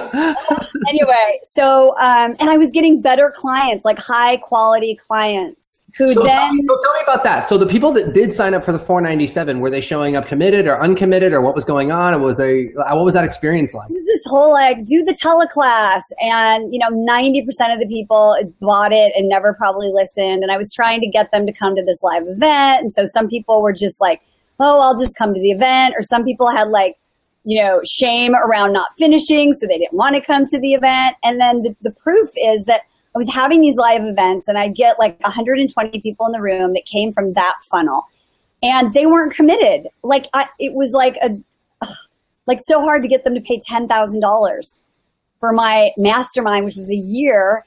anyway, 0.88 1.40
so 1.42 1.98
um, 1.98 2.36
and 2.40 2.50
I 2.50 2.58
was 2.58 2.70
getting 2.70 3.02
better 3.02 3.34
clients, 3.36 3.84
like 3.84 3.98
high 3.98 4.38
quality 4.38 4.96
clients 4.96 5.80
who 5.98 6.14
so 6.14 6.24
then. 6.24 6.32
Tell 6.34 6.54
me, 6.54 6.64
so 6.68 6.78
tell 6.84 6.94
me 6.94 7.00
about 7.04 7.24
that. 7.24 7.42
So 7.42 7.58
the 7.58 7.66
people 7.66 7.92
that 7.94 8.14
did 8.14 8.34
sign 8.34 8.54
up 8.54 8.64
for 8.64 8.72
the 8.72 8.80
497, 8.80 9.60
were 9.60 9.70
they 9.70 9.82
showing 9.82 10.16
up 10.16 10.28
committed 10.28 10.68
or 10.68 10.80
uncommitted, 10.80 11.34
or 11.34 11.42
what 11.42 11.56
was 11.56 11.66
going 11.66 11.92
on? 11.92 12.14
Or 12.14 12.20
was 12.20 12.38
they? 12.38 12.66
What 12.76 13.04
was 13.04 13.14
that 13.14 13.24
experience 13.24 13.74
like? 13.74 13.90
This 13.90 14.24
whole 14.26 14.52
like 14.52 14.86
do 14.86 15.04
the 15.04 15.14
teleclass, 15.14 16.02
and 16.22 16.74
you 16.74 16.80
know, 16.80 16.90
90% 16.90 17.74
of 17.74 17.80
the 17.80 17.88
people 17.88 18.38
bought 18.60 18.94
it 18.94 19.14
and 19.16 19.28
never 19.28 19.54
probably 19.54 19.90
listened. 19.92 20.44
And 20.44 20.52
I 20.52 20.58
was 20.58 20.72
trying 20.74 21.02
to 21.02 21.08
get 21.08 21.32
them 21.32 21.46
to 21.46 21.54
come 21.54 21.76
to 21.76 21.84
this 21.84 22.02
live 22.04 22.28
event, 22.28 22.82
and 22.82 22.92
so 22.92 23.06
some 23.06 23.28
people 23.28 23.62
were 23.62 23.74
just 23.74 24.00
like, 24.00 24.22
"Oh, 24.60 24.82
I'll 24.82 24.98
just 24.98 25.16
come 25.18 25.34
to 25.34 25.40
the 25.40 25.52
event," 25.52 25.96
or 25.98 26.04
some 26.04 26.24
people 26.24 26.50
had 26.50 26.70
like 26.70 26.98
you 27.44 27.62
know, 27.62 27.82
shame 27.84 28.36
around 28.36 28.74
not 28.74 28.90
finishing, 28.98 29.54
so 29.54 29.68
they 29.68 29.78
didn't 29.78 29.94
want 29.94 30.16
to 30.16 30.22
come 30.22 30.46
to 30.46 30.60
the 30.60 30.74
event. 30.74 31.16
And 31.24 31.40
then 31.40 31.64
the, 31.64 31.76
the 31.82 31.92
proof 31.92 32.30
is 32.36 32.66
that 32.66 32.82
I 33.14 33.18
was 33.18 33.32
having 33.32 33.62
these 33.62 33.76
live 33.76 34.04
events 34.04 34.48
and 34.48 34.58
I'd 34.58 34.76
get 34.76 35.00
like 35.00 35.20
120 35.22 36.00
people 36.02 36.26
in 36.28 36.32
the 36.32 36.42
room 36.42 36.74
that 36.74 36.86
came 36.86 37.12
from 37.12 37.34
that 37.34 37.56
funnel 37.70 38.06
and 38.64 38.94
they 38.94 39.06
weren't 39.06 39.34
committed. 39.34 39.88
Like 40.04 40.28
I, 40.34 40.48
it 40.60 40.74
was 40.74 40.92
like 40.92 41.18
a, 41.22 41.38
like 42.48 42.60
so 42.62 42.80
hard 42.82 43.02
to 43.04 43.10
get 43.10 43.26
them 43.26 43.36
to 43.36 43.42
pay 43.42 43.60
$10,000 43.70 44.80
for 45.40 45.52
my 45.52 45.92
mastermind, 45.98 46.66
which 46.66 46.78
was 46.78 46.90
a 46.90 46.96
year. 46.96 47.66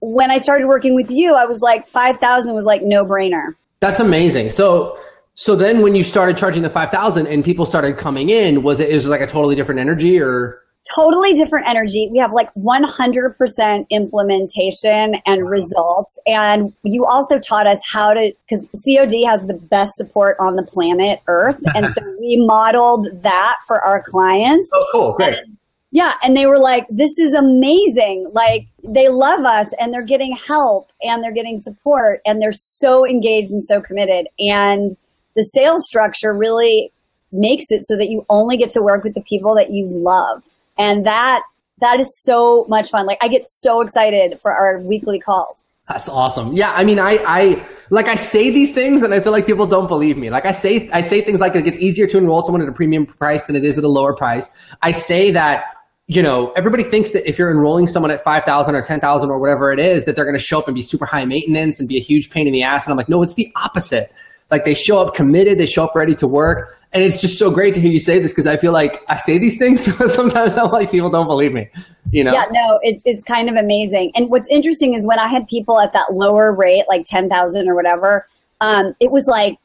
When 0.00 0.30
I 0.30 0.38
started 0.38 0.66
working 0.66 0.94
with 0.94 1.10
you, 1.10 1.34
I 1.34 1.44
was 1.44 1.60
like 1.60 1.86
5,000 1.86 2.54
was 2.54 2.64
like 2.64 2.82
no 2.82 3.04
brainer. 3.04 3.54
That's 3.80 4.00
amazing. 4.00 4.50
So 4.50 4.98
so 5.40 5.56
then 5.56 5.80
when 5.80 5.94
you 5.94 6.04
started 6.04 6.36
charging 6.36 6.62
the 6.62 6.68
5000 6.68 7.26
and 7.26 7.42
people 7.42 7.64
started 7.64 7.96
coming 7.96 8.28
in, 8.28 8.62
was 8.62 8.78
it, 8.78 8.90
is 8.90 9.08
like 9.08 9.22
a 9.22 9.26
totally 9.26 9.54
different 9.54 9.80
energy 9.80 10.20
or? 10.20 10.62
Totally 10.94 11.32
different 11.32 11.66
energy. 11.66 12.10
We 12.12 12.18
have 12.18 12.34
like 12.34 12.52
100% 12.52 13.88
implementation 13.88 15.14
and 15.24 15.48
results. 15.48 16.18
And 16.26 16.74
you 16.82 17.06
also 17.06 17.38
taught 17.38 17.66
us 17.66 17.80
how 17.90 18.12
to, 18.12 18.34
because 18.46 18.66
COD 18.84 19.24
has 19.24 19.40
the 19.46 19.58
best 19.58 19.92
support 19.96 20.36
on 20.40 20.56
the 20.56 20.62
planet 20.62 21.20
Earth. 21.26 21.58
And 21.74 21.88
so 21.88 22.02
we 22.20 22.44
modeled 22.46 23.08
that 23.22 23.56
for 23.66 23.80
our 23.80 24.02
clients. 24.06 24.68
Oh, 24.74 24.86
cool. 24.92 25.12
Great. 25.14 25.38
And, 25.38 25.56
yeah. 25.90 26.12
And 26.22 26.36
they 26.36 26.44
were 26.44 26.60
like, 26.60 26.86
this 26.90 27.18
is 27.18 27.32
amazing. 27.32 28.30
Like, 28.34 28.66
they 28.86 29.08
love 29.08 29.40
us 29.46 29.72
and 29.80 29.92
they're 29.92 30.02
getting 30.02 30.36
help 30.36 30.92
and 31.02 31.24
they're 31.24 31.32
getting 31.32 31.56
support 31.56 32.20
and 32.26 32.42
they're 32.42 32.52
so 32.52 33.06
engaged 33.06 33.52
and 33.52 33.66
so 33.66 33.80
committed. 33.80 34.28
And 34.38 34.94
the 35.36 35.42
sales 35.42 35.86
structure 35.86 36.32
really 36.32 36.92
makes 37.32 37.66
it 37.70 37.82
so 37.82 37.96
that 37.96 38.10
you 38.10 38.26
only 38.28 38.56
get 38.56 38.70
to 38.70 38.82
work 38.82 39.04
with 39.04 39.14
the 39.14 39.22
people 39.22 39.54
that 39.54 39.70
you 39.70 39.86
love. 39.86 40.42
And 40.78 41.06
that 41.06 41.42
that 41.80 42.00
is 42.00 42.22
so 42.22 42.66
much 42.68 42.90
fun. 42.90 43.06
Like 43.06 43.18
I 43.22 43.28
get 43.28 43.46
so 43.46 43.80
excited 43.80 44.40
for 44.40 44.52
our 44.52 44.78
weekly 44.80 45.18
calls. 45.18 45.64
That's 45.88 46.08
awesome. 46.08 46.52
Yeah, 46.52 46.72
I 46.72 46.84
mean, 46.84 47.00
I, 47.00 47.18
I 47.26 47.66
like 47.90 48.06
I 48.06 48.14
say 48.14 48.50
these 48.50 48.72
things, 48.72 49.02
and 49.02 49.12
I 49.12 49.18
feel 49.18 49.32
like 49.32 49.44
people 49.44 49.66
don't 49.66 49.88
believe 49.88 50.16
me. 50.16 50.30
Like 50.30 50.46
I 50.46 50.52
say, 50.52 50.88
I 50.92 51.00
say 51.00 51.20
things 51.20 51.40
like 51.40 51.56
it's 51.56 51.78
easier 51.78 52.06
to 52.06 52.18
enroll 52.18 52.42
someone 52.42 52.62
at 52.62 52.68
a 52.68 52.72
premium 52.72 53.06
price 53.06 53.46
than 53.46 53.56
it 53.56 53.64
is 53.64 53.76
at 53.76 53.82
a 53.82 53.88
lower 53.88 54.14
price. 54.14 54.48
I 54.82 54.92
say 54.92 55.32
that 55.32 55.64
you 56.06 56.22
know 56.22 56.52
everybody 56.52 56.84
thinks 56.84 57.10
that 57.10 57.28
if 57.28 57.40
you're 57.40 57.50
enrolling 57.50 57.88
someone 57.88 58.12
at 58.12 58.22
five 58.22 58.44
thousand 58.44 58.76
or 58.76 58.82
ten 58.82 59.00
thousand 59.00 59.30
or 59.30 59.40
whatever 59.40 59.72
it 59.72 59.80
is, 59.80 60.04
that 60.04 60.14
they're 60.14 60.24
going 60.24 60.38
to 60.38 60.42
show 60.42 60.60
up 60.60 60.68
and 60.68 60.76
be 60.76 60.82
super 60.82 61.06
high 61.06 61.24
maintenance 61.24 61.80
and 61.80 61.88
be 61.88 61.96
a 61.96 62.00
huge 62.00 62.30
pain 62.30 62.46
in 62.46 62.52
the 62.52 62.62
ass. 62.62 62.86
And 62.86 62.92
I'm 62.92 62.96
like, 62.96 63.08
no, 63.08 63.24
it's 63.24 63.34
the 63.34 63.50
opposite. 63.56 64.12
Like 64.50 64.64
they 64.64 64.74
show 64.74 65.00
up 65.00 65.14
committed, 65.14 65.58
they 65.58 65.66
show 65.66 65.84
up 65.84 65.94
ready 65.94 66.14
to 66.16 66.26
work. 66.26 66.76
And 66.92 67.04
it's 67.04 67.20
just 67.20 67.38
so 67.38 67.52
great 67.52 67.72
to 67.74 67.80
hear 67.80 67.92
you 67.92 68.00
say 68.00 68.18
this 68.18 68.32
because 68.32 68.48
I 68.48 68.56
feel 68.56 68.72
like 68.72 69.00
I 69.08 69.16
say 69.16 69.38
these 69.38 69.56
things, 69.56 69.86
but 69.98 70.10
sometimes 70.10 70.56
I'm 70.56 70.70
like 70.70 70.90
people 70.90 71.10
don't 71.10 71.26
believe 71.26 71.52
me. 71.52 71.68
You 72.10 72.24
know? 72.24 72.32
Yeah, 72.32 72.46
no, 72.50 72.80
it's 72.82 73.02
it's 73.04 73.22
kind 73.24 73.48
of 73.48 73.56
amazing. 73.56 74.12
And 74.14 74.28
what's 74.30 74.48
interesting 74.48 74.94
is 74.94 75.06
when 75.06 75.18
I 75.18 75.28
had 75.28 75.46
people 75.46 75.80
at 75.80 75.92
that 75.92 76.12
lower 76.12 76.52
rate, 76.52 76.84
like 76.88 77.04
ten 77.04 77.28
thousand 77.28 77.68
or 77.68 77.74
whatever, 77.74 78.26
um, 78.60 78.94
it 78.98 79.12
was 79.12 79.26
like 79.26 79.56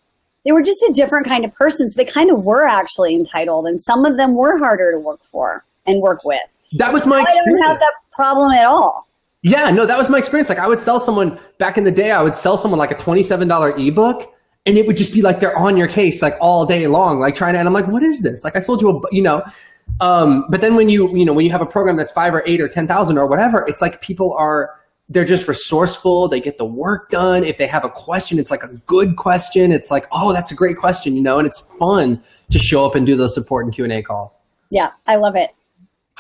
they 0.45 0.51
were 0.51 0.61
just 0.61 0.81
a 0.83 0.93
different 0.93 1.25
kind 1.25 1.43
of 1.43 1.53
person. 1.55 1.89
So 1.89 1.97
they 1.97 2.05
kind 2.05 2.29
of 2.29 2.43
were 2.43 2.67
actually 2.67 3.15
entitled, 3.15 3.65
and 3.65 3.81
some 3.81 4.05
of 4.05 4.17
them 4.17 4.35
were 4.35 4.59
harder 4.59 4.91
to 4.91 4.99
work 4.99 5.23
for 5.23 5.65
and 5.87 6.01
work 6.01 6.23
with. 6.23 6.41
That 6.77 6.93
was 6.93 7.07
my. 7.07 7.19
I 7.27 7.45
don't 7.45 7.57
have 7.65 7.79
that 7.79 7.93
problem 8.11 8.51
at 8.51 8.65
all. 8.65 9.07
Yeah, 9.41 9.69
no, 9.71 9.85
that 9.85 9.97
was 9.97 10.09
my 10.09 10.19
experience. 10.19 10.49
Like 10.49 10.59
I 10.59 10.67
would 10.67 10.79
sell 10.79 10.99
someone 10.99 11.39
back 11.57 11.77
in 11.77 11.83
the 11.83 11.91
day, 11.91 12.11
I 12.11 12.21
would 12.21 12.35
sell 12.35 12.57
someone 12.57 12.77
like 12.77 12.91
a 12.91 12.97
twenty-seven 12.97 13.47
dollar 13.47 13.75
ebook 13.77 14.31
and 14.65 14.77
it 14.77 14.87
would 14.87 14.97
just 14.97 15.13
be 15.13 15.21
like 15.21 15.39
they're 15.39 15.57
on 15.57 15.77
your 15.77 15.87
case 15.87 16.21
like 16.21 16.35
all 16.41 16.65
day 16.65 16.87
long, 16.87 17.19
like 17.19 17.35
trying 17.35 17.53
to. 17.53 17.59
And 17.59 17.67
I'm 17.67 17.73
like, 17.73 17.87
what 17.87 18.03
is 18.03 18.21
this? 18.21 18.43
Like 18.43 18.55
I 18.55 18.59
sold 18.59 18.81
you 18.81 18.89
a, 18.89 19.01
you 19.11 19.21
know. 19.21 19.43
Um, 20.01 20.45
but 20.49 20.61
then 20.61 20.75
when 20.75 20.89
you 20.89 21.15
you 21.15 21.25
know 21.25 21.33
when 21.33 21.45
you 21.45 21.51
have 21.51 21.61
a 21.61 21.65
program 21.65 21.97
that's 21.97 22.11
five 22.11 22.33
or 22.33 22.43
eight 22.45 22.59
or 22.59 22.67
ten 22.67 22.87
thousand 22.87 23.17
or 23.17 23.27
whatever, 23.27 23.65
it's 23.67 23.81
like 23.81 24.01
people 24.01 24.33
are 24.33 24.71
they're 25.09 25.23
just 25.23 25.47
resourceful. 25.47 26.27
They 26.27 26.39
get 26.39 26.57
the 26.57 26.65
work 26.65 27.11
done. 27.11 27.43
If 27.43 27.57
they 27.57 27.67
have 27.67 27.85
a 27.85 27.89
question, 27.89 28.39
it's 28.39 28.49
like 28.49 28.63
a 28.63 28.73
good 28.87 29.17
question. 29.17 29.71
It's 29.71 29.91
like, 29.91 30.07
oh, 30.11 30.33
that's 30.33 30.51
a 30.51 30.55
great 30.55 30.77
question, 30.77 31.15
you 31.15 31.21
know, 31.21 31.37
and 31.37 31.45
it's 31.45 31.59
fun 31.59 32.23
to 32.49 32.57
show 32.57 32.85
up 32.85 32.95
and 32.95 33.05
do 33.05 33.15
those 33.15 33.33
support 33.33 33.65
and 33.65 33.73
Q 33.73 33.83
and 33.83 33.93
A 33.93 34.01
calls. 34.01 34.35
Yeah, 34.71 34.91
I 35.05 35.17
love 35.17 35.35
it. 35.35 35.51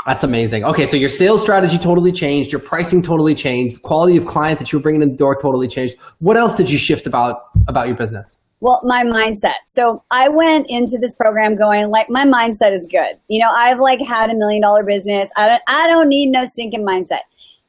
That's 0.05 0.23
amazing. 0.23 0.63
Okay, 0.63 0.85
so 0.85 0.97
your 0.97 1.09
sales 1.09 1.41
strategy 1.41 1.79
totally 1.79 2.11
changed. 2.11 2.51
Your 2.51 2.61
pricing 2.61 3.01
totally 3.01 3.33
changed. 3.33 3.77
The 3.77 3.79
quality 3.79 4.17
of 4.17 4.27
client 4.27 4.59
that 4.59 4.71
you 4.71 4.77
were 4.77 4.83
bringing 4.83 5.01
in 5.01 5.09
the 5.09 5.15
door 5.15 5.35
totally 5.35 5.67
changed. 5.67 5.95
What 6.19 6.37
else 6.37 6.53
did 6.53 6.69
you 6.69 6.77
shift 6.77 7.07
about 7.07 7.49
about 7.67 7.87
your 7.87 7.95
business? 7.95 8.35
Well, 8.61 8.81
my 8.83 9.03
mindset. 9.03 9.57
So 9.67 10.03
I 10.09 10.29
went 10.29 10.67
into 10.69 10.97
this 10.97 11.13
program 11.13 11.55
going 11.55 11.89
like 11.89 12.09
my 12.09 12.25
mindset 12.25 12.73
is 12.73 12.87
good. 12.89 13.19
You 13.27 13.41
know, 13.41 13.51
I've 13.55 13.79
like 13.79 13.99
had 13.99 14.29
a 14.29 14.35
million 14.35 14.61
dollar 14.61 14.83
business. 14.83 15.29
I 15.35 15.49
don't 15.49 15.61
I 15.67 15.87
don't 15.87 16.07
need 16.07 16.29
no 16.29 16.45
stinking 16.45 16.85
mindset. 16.85 17.21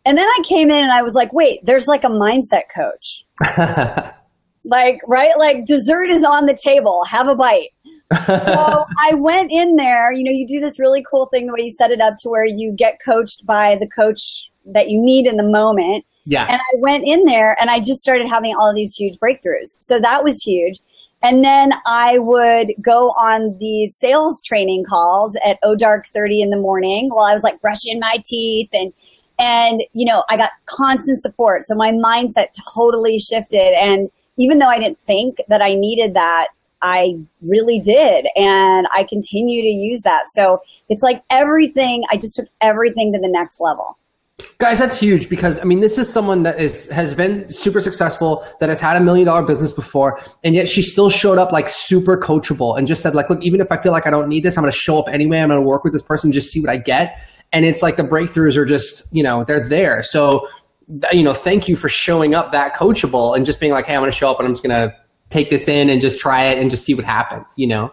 And 0.05 0.17
then 0.17 0.27
I 0.27 0.43
came 0.45 0.71
in 0.71 0.85
and 0.85 0.93
I 0.93 1.03
was 1.03 1.15
like, 1.15 1.33
wait, 1.33 1.59
there's 1.65 1.89
like 1.89 2.05
a 2.05 2.09
mindset 2.09 2.63
coach. 2.73 3.27
like, 4.65 5.01
right? 5.09 5.33
Like 5.37 5.65
dessert 5.65 6.11
is 6.11 6.23
on 6.23 6.47
the 6.47 6.57
table. 6.57 7.03
Have 7.05 7.27
a 7.27 7.35
bite 7.35 7.71
so 8.13 8.17
I 8.99 9.15
went 9.15 9.51
in 9.53 9.77
there. 9.77 10.13
You 10.13 10.25
know, 10.25 10.31
you 10.31 10.47
do 10.47 10.61
this 10.61 10.79
really 10.79 11.05
cool 11.09 11.27
thing 11.27 11.47
the 11.47 11.53
way 11.53 11.65
you 11.65 11.71
set 11.71 11.91
it 11.91 12.01
up 12.01 12.15
to 12.21 12.29
where 12.29 12.45
you 12.45 12.73
get 12.73 12.99
coached 13.05 13.45
by 13.45 13.77
the 13.77 13.89
coach 13.89 14.51
that 14.67 14.91
you 14.91 15.01
need 15.01 15.27
in 15.27 15.37
the 15.37 15.49
moment. 15.49 16.05
Yeah. 16.25 16.47
And 16.49 16.57
I 16.61 16.81
went 16.81 17.05
in 17.07 17.25
there 17.25 17.57
and 17.61 17.71
I 17.71 17.79
just 17.79 18.01
started 18.01 18.29
having 18.29 18.55
all 18.55 18.75
these 18.75 18.95
huge 18.95 19.17
breakthroughs. 19.19 19.77
So 19.81 20.01
that 20.01 20.25
was 20.25 20.43
huge. 20.43 20.81
And 21.23 21.43
then 21.43 21.73
I 21.87 22.19
would 22.19 22.73
go 22.81 23.09
on 23.11 23.57
these 23.59 23.97
sales 23.97 24.43
training 24.43 24.85
calls 24.85 25.37
at 25.45 25.59
O 25.63 25.75
Dark 25.75 26.07
30 26.09 26.43
in 26.43 26.51
the 26.51 26.59
morning 26.59 27.09
while 27.11 27.27
I 27.27 27.33
was 27.33 27.43
like 27.43 27.61
brushing 27.61 27.99
my 27.99 28.21
teeth 28.25 28.69
and 28.73 28.93
and 29.39 29.83
you 29.93 30.07
know, 30.07 30.25
I 30.31 30.37
got 30.37 30.51
constant 30.65 31.21
support. 31.21 31.65
So 31.65 31.75
my 31.75 31.91
mindset 31.91 32.47
totally 32.75 33.19
shifted 33.19 33.75
and 33.81 34.11
even 34.39 34.59
though 34.59 34.69
I 34.69 34.79
didn't 34.79 34.99
think 35.07 35.39
that 35.49 35.63
I 35.63 35.75
needed 35.75 36.15
that, 36.15 36.49
I 36.83 37.19
really 37.43 37.79
did. 37.79 38.27
And 38.37 38.87
I 38.95 39.05
continue 39.05 39.63
to 39.63 39.69
use 39.69 40.03
that. 40.03 40.29
So 40.29 40.61
it's 40.89 41.03
like 41.03 41.23
everything, 41.31 42.05
I 42.11 42.17
just 42.17 42.37
took 42.37 42.49
everything 42.61 43.13
to 43.13 43.19
the 43.19 43.29
next 43.29 43.61
level. 43.61 43.99
Guys, 44.59 44.79
that's 44.79 45.01
huge 45.01 45.31
because 45.31 45.59
I 45.61 45.65
mean, 45.65 45.81
this 45.81 45.97
is 45.97 46.13
someone 46.13 46.43
that 46.43 46.61
is 46.61 46.91
has 46.91 47.15
been 47.15 47.49
super 47.49 47.81
successful, 47.81 48.45
that 48.61 48.69
has 48.69 48.79
had 48.79 49.01
a 49.01 49.01
million 49.05 49.27
dollar 49.27 49.47
business 49.47 49.73
before, 49.73 50.21
and 50.45 50.55
yet 50.55 50.69
she 50.69 50.83
still 50.83 51.09
showed 51.09 51.39
up 51.39 51.53
like 51.53 51.71
super 51.71 52.19
coachable 52.19 52.77
and 52.77 52.87
just 52.87 53.03
said, 53.03 53.15
like, 53.15 53.31
look, 53.31 53.43
even 53.43 53.63
if 53.63 53.73
I 53.73 53.81
feel 53.81 53.93
like 53.93 54.07
I 54.07 54.11
don't 54.11 54.29
need 54.29 54.45
this, 54.45 54.59
I'm 54.59 54.63
going 54.63 54.73
to 54.73 54.79
show 54.79 54.99
up 54.99 55.09
anyway. 55.09 55.39
I'm 55.39 55.49
going 55.49 55.61
to 55.61 55.67
work 55.67 55.85
with 55.85 55.95
this 55.95 56.03
person, 56.03 56.33
just 56.33 56.51
see 56.51 56.61
what 56.61 56.69
I 56.69 56.77
get. 56.77 57.19
And 57.53 57.65
it's 57.65 57.81
like 57.81 57.97
the 57.97 58.03
breakthroughs 58.03 58.57
are 58.57 58.67
just, 58.67 59.05
you 59.11 59.23
know, 59.23 59.43
they're 59.45 59.67
there. 59.67 60.03
So, 60.03 60.47
you 61.13 61.23
know, 61.23 61.33
thank 61.33 61.67
you 61.67 61.77
for 61.77 61.89
showing 61.89 62.35
up 62.35 62.53
that 62.53 62.75
coachable 62.75 63.35
and 63.35 63.47
just 63.47 63.59
being 63.59 63.73
like, 63.73 63.87
hey, 63.87 63.95
I'm 63.95 64.01
going 64.01 64.11
to 64.11 64.17
show 64.17 64.31
up 64.31 64.39
and 64.39 64.47
I'm 64.47 64.53
just 64.53 64.63
going 64.63 64.79
to 64.79 64.95
take 65.31 65.51
this 65.51 65.69
in 65.69 65.91
and 65.91 66.01
just 66.01 66.19
try 66.19 66.45
it 66.45 66.59
and 66.59 66.71
just 66.71 66.85
see 66.85 66.95
what 66.95 67.05
happens, 67.05 67.47
you 67.57 67.67
know? 67.67 67.93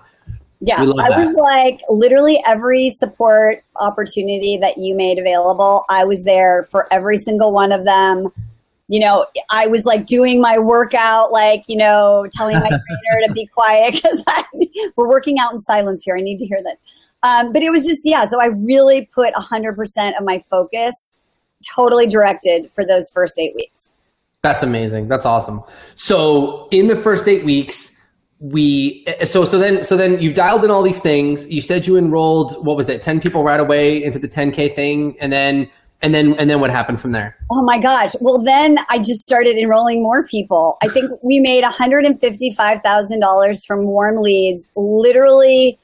Yeah, 0.66 0.80
I 0.80 1.10
was 1.18 1.34
like 1.36 1.82
literally 1.90 2.42
every 2.46 2.90
support 2.90 3.64
opportunity 3.76 4.58
that 4.62 4.78
you 4.78 4.96
made 4.96 5.20
available, 5.20 5.84
I 5.90 6.06
was 6.06 6.24
there 6.24 6.70
for 6.72 6.88
every 6.92 7.18
single 7.18 7.52
one 7.52 7.74
of 7.74 7.84
them. 7.84 8.30
You 8.88 9.02
know, 9.02 9.26
I 9.50 9.68
was 9.68 9.84
like 9.84 10.06
doing 10.06 10.40
my 10.40 10.60
workout, 10.60 11.34
like, 11.34 11.64
you 11.68 11.76
know, 11.76 12.28
telling 12.32 12.56
my 12.60 12.70
trainer 12.70 13.28
to 13.28 13.34
be 13.34 13.46
quiet 13.48 13.94
because 13.96 14.24
we're 14.96 15.10
working 15.10 15.38
out 15.38 15.52
in 15.52 15.60
silence 15.60 16.04
here. 16.06 16.16
I 16.18 16.22
need 16.22 16.38
to 16.38 16.46
hear 16.46 16.62
this. 16.64 16.78
Um, 17.24 17.52
but 17.52 17.62
it 17.62 17.70
was 17.70 17.86
just, 17.86 18.02
yeah, 18.06 18.26
so 18.26 18.40
I 18.42 18.48
really 18.48 19.10
put 19.14 19.34
100% 19.34 20.18
of 20.18 20.24
my 20.24 20.44
focus 20.50 21.16
totally 21.76 22.06
directed 22.06 22.70
for 22.76 22.86
those 22.86 23.10
first 23.12 23.38
eight 23.38 23.56
weeks. 23.56 23.92
That's 24.44 24.62
amazing. 24.62 25.08
That's 25.08 25.26
awesome. 25.26 25.62
So 25.96 26.68
in 26.72 26.88
the 26.88 26.98
first 26.98 27.30
eight 27.30 27.46
weeks, 27.46 27.92
we 28.40 29.06
so 29.24 29.46
so 29.46 29.58
then 29.58 29.86
so 29.86 29.96
then 29.96 30.22
you 30.22 30.34
dialed 30.34 30.66
in 30.66 30.72
all 30.72 30.84
these 30.84 31.00
things. 31.00 31.50
You 31.50 31.62
said 31.62 31.88
you 31.88 31.96
enrolled 31.96 32.66
what 32.66 32.76
was 32.76 32.90
it, 32.90 33.02
ten 33.02 33.22
people 33.22 33.46
right 33.46 33.60
away 33.60 34.04
into 34.04 34.20
the 34.20 34.28
10k 34.28 34.76
thing, 34.76 35.16
and 35.22 35.32
then 35.32 35.70
and 36.02 36.14
then 36.14 36.34
and 36.34 36.50
then 36.50 36.60
what 36.60 36.72
happened 36.72 37.00
from 37.00 37.14
there? 37.14 37.38
Oh 37.50 37.64
my 37.64 37.80
gosh! 37.80 38.16
Well, 38.20 38.44
then 38.44 38.80
I 38.90 38.98
just 38.98 39.22
started 39.22 39.56
enrolling 39.56 40.04
more 40.04 40.28
people. 40.28 40.78
I 40.84 40.90
think 40.90 41.10
we 41.24 41.40
made 41.40 41.64
one 41.64 41.72
hundred 41.72 42.06
and 42.06 42.20
fifty 42.20 42.52
five 42.52 42.82
thousand 42.84 43.22
dollars 43.22 43.64
from 43.64 43.86
warm 43.86 44.18
leads, 44.18 44.68
literally 44.76 45.80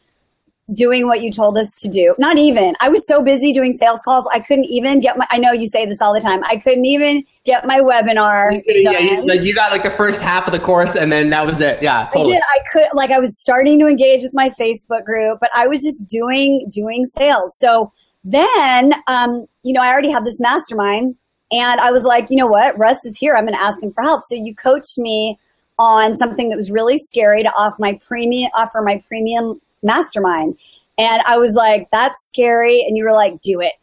doing 0.74 1.08
what 1.08 1.22
you 1.22 1.32
told 1.32 1.58
us 1.58 1.74
to 1.76 1.88
do. 1.88 2.16
Not 2.18 2.38
even. 2.38 2.76
I 2.80 2.90
was 2.90 3.06
so 3.06 3.24
busy 3.24 3.52
doing 3.52 3.74
sales 3.74 4.02
calls, 4.02 4.28
I 4.32 4.40
couldn't 4.40 4.66
even 4.66 5.00
get 5.00 5.18
my. 5.18 5.26
I 5.30 5.38
know 5.38 5.52
you 5.52 5.68
say 5.68 5.86
this 5.86 6.02
all 6.02 6.14
the 6.14 6.22
time. 6.22 6.44
I 6.46 6.58
couldn't 6.58 6.86
even 6.86 7.24
get 7.46 7.66
my 7.66 7.80
webinar. 7.80 8.62
Yeah, 8.66 9.00
you, 9.00 9.26
like 9.26 9.42
you 9.42 9.54
got 9.54 9.72
like 9.72 9.84
the 9.84 9.90
first 9.90 10.22
half 10.22 10.48
of 10.48 10.54
the 10.54 10.60
course, 10.60 10.96
and 10.96 11.12
then 11.12 11.30
that 11.32 11.46
was 11.46 11.60
it. 11.62 11.82
Yeah, 11.82 12.08
totally. 12.14 12.34
I 12.34 12.36
did. 12.36 12.44
I 12.44 12.60
could 12.72 12.88
like 12.94 13.12
I 13.12 13.20
was 13.20 13.40
starting 13.40 13.80
to 13.80 13.88
engage 13.88 14.22
with 14.22 14.34
my 14.34 14.50
Facebook 14.60 15.04
group, 15.06 15.40
but 15.40 15.50
I 15.56 15.68
was 15.68 15.82
just 15.82 16.06
doing 16.06 16.68
doing 16.72 17.06
sales. 17.06 17.58
So 17.58 17.92
then, 18.24 18.94
um, 19.08 19.48
you 19.64 19.74
know, 19.74 19.82
I 19.82 19.88
already 19.88 20.12
had 20.12 20.26
this 20.26 20.40
mastermind, 20.40 21.16
and 21.52 21.80
I 21.80 21.92
was 21.92 22.04
like, 22.04 22.28
you 22.30 22.38
know 22.38 22.48
what, 22.48 22.78
Russ 22.78 23.04
is 23.06 23.18
here. 23.18 23.36
I'm 23.36 23.46
going 23.46 23.58
to 23.58 23.64
ask 23.64 23.82
him 23.82 23.92
for 23.94 24.04
help. 24.04 24.24
So 24.24 24.36
you 24.36 24.54
coached 24.56 24.98
me 24.98 25.40
on 25.80 26.16
something 26.16 26.50
that 26.50 26.58
was 26.58 26.70
really 26.70 26.98
scary 26.98 27.42
to 27.42 27.52
offer 27.58 27.78
my 27.80 27.98
premium 28.06 28.52
offer 28.54 28.82
my 28.82 29.02
premium 29.08 29.60
mastermind. 29.84 30.58
And 30.98 31.22
I 31.26 31.38
was 31.38 31.54
like, 31.54 31.88
that's 31.92 32.28
scary. 32.28 32.84
And 32.88 32.98
you 32.98 33.04
were 33.06 33.14
like, 33.14 33.42
do 33.42 33.62
it. 33.62 33.74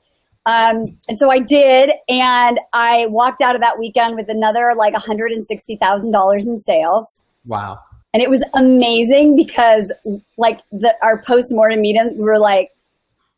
Um, 0.45 0.97
and 1.09 1.19
so 1.19 1.31
I 1.31 1.41
did. 1.41 1.91
And 2.09 2.61
I 2.73 3.07
walked 3.07 3.41
out 3.41 3.55
of 3.55 3.62
that 3.62 3.79
weekend 3.79 4.17
with 4.17 4.29
another 4.29 4.75
like 4.76 4.95
$160,000 4.95 6.47
in 6.47 6.59
sales. 6.59 7.25
Wow. 7.47 7.81
And 8.15 8.23
it 8.23 8.31
was 8.31 8.45
amazing 8.55 9.37
because 9.37 9.93
like 10.37 10.61
the, 10.73 10.95
our 11.03 11.21
post-mortem 11.23 11.81
meetings, 11.81 12.12
we 12.12 12.23
were 12.23 12.38
like, 12.38 12.71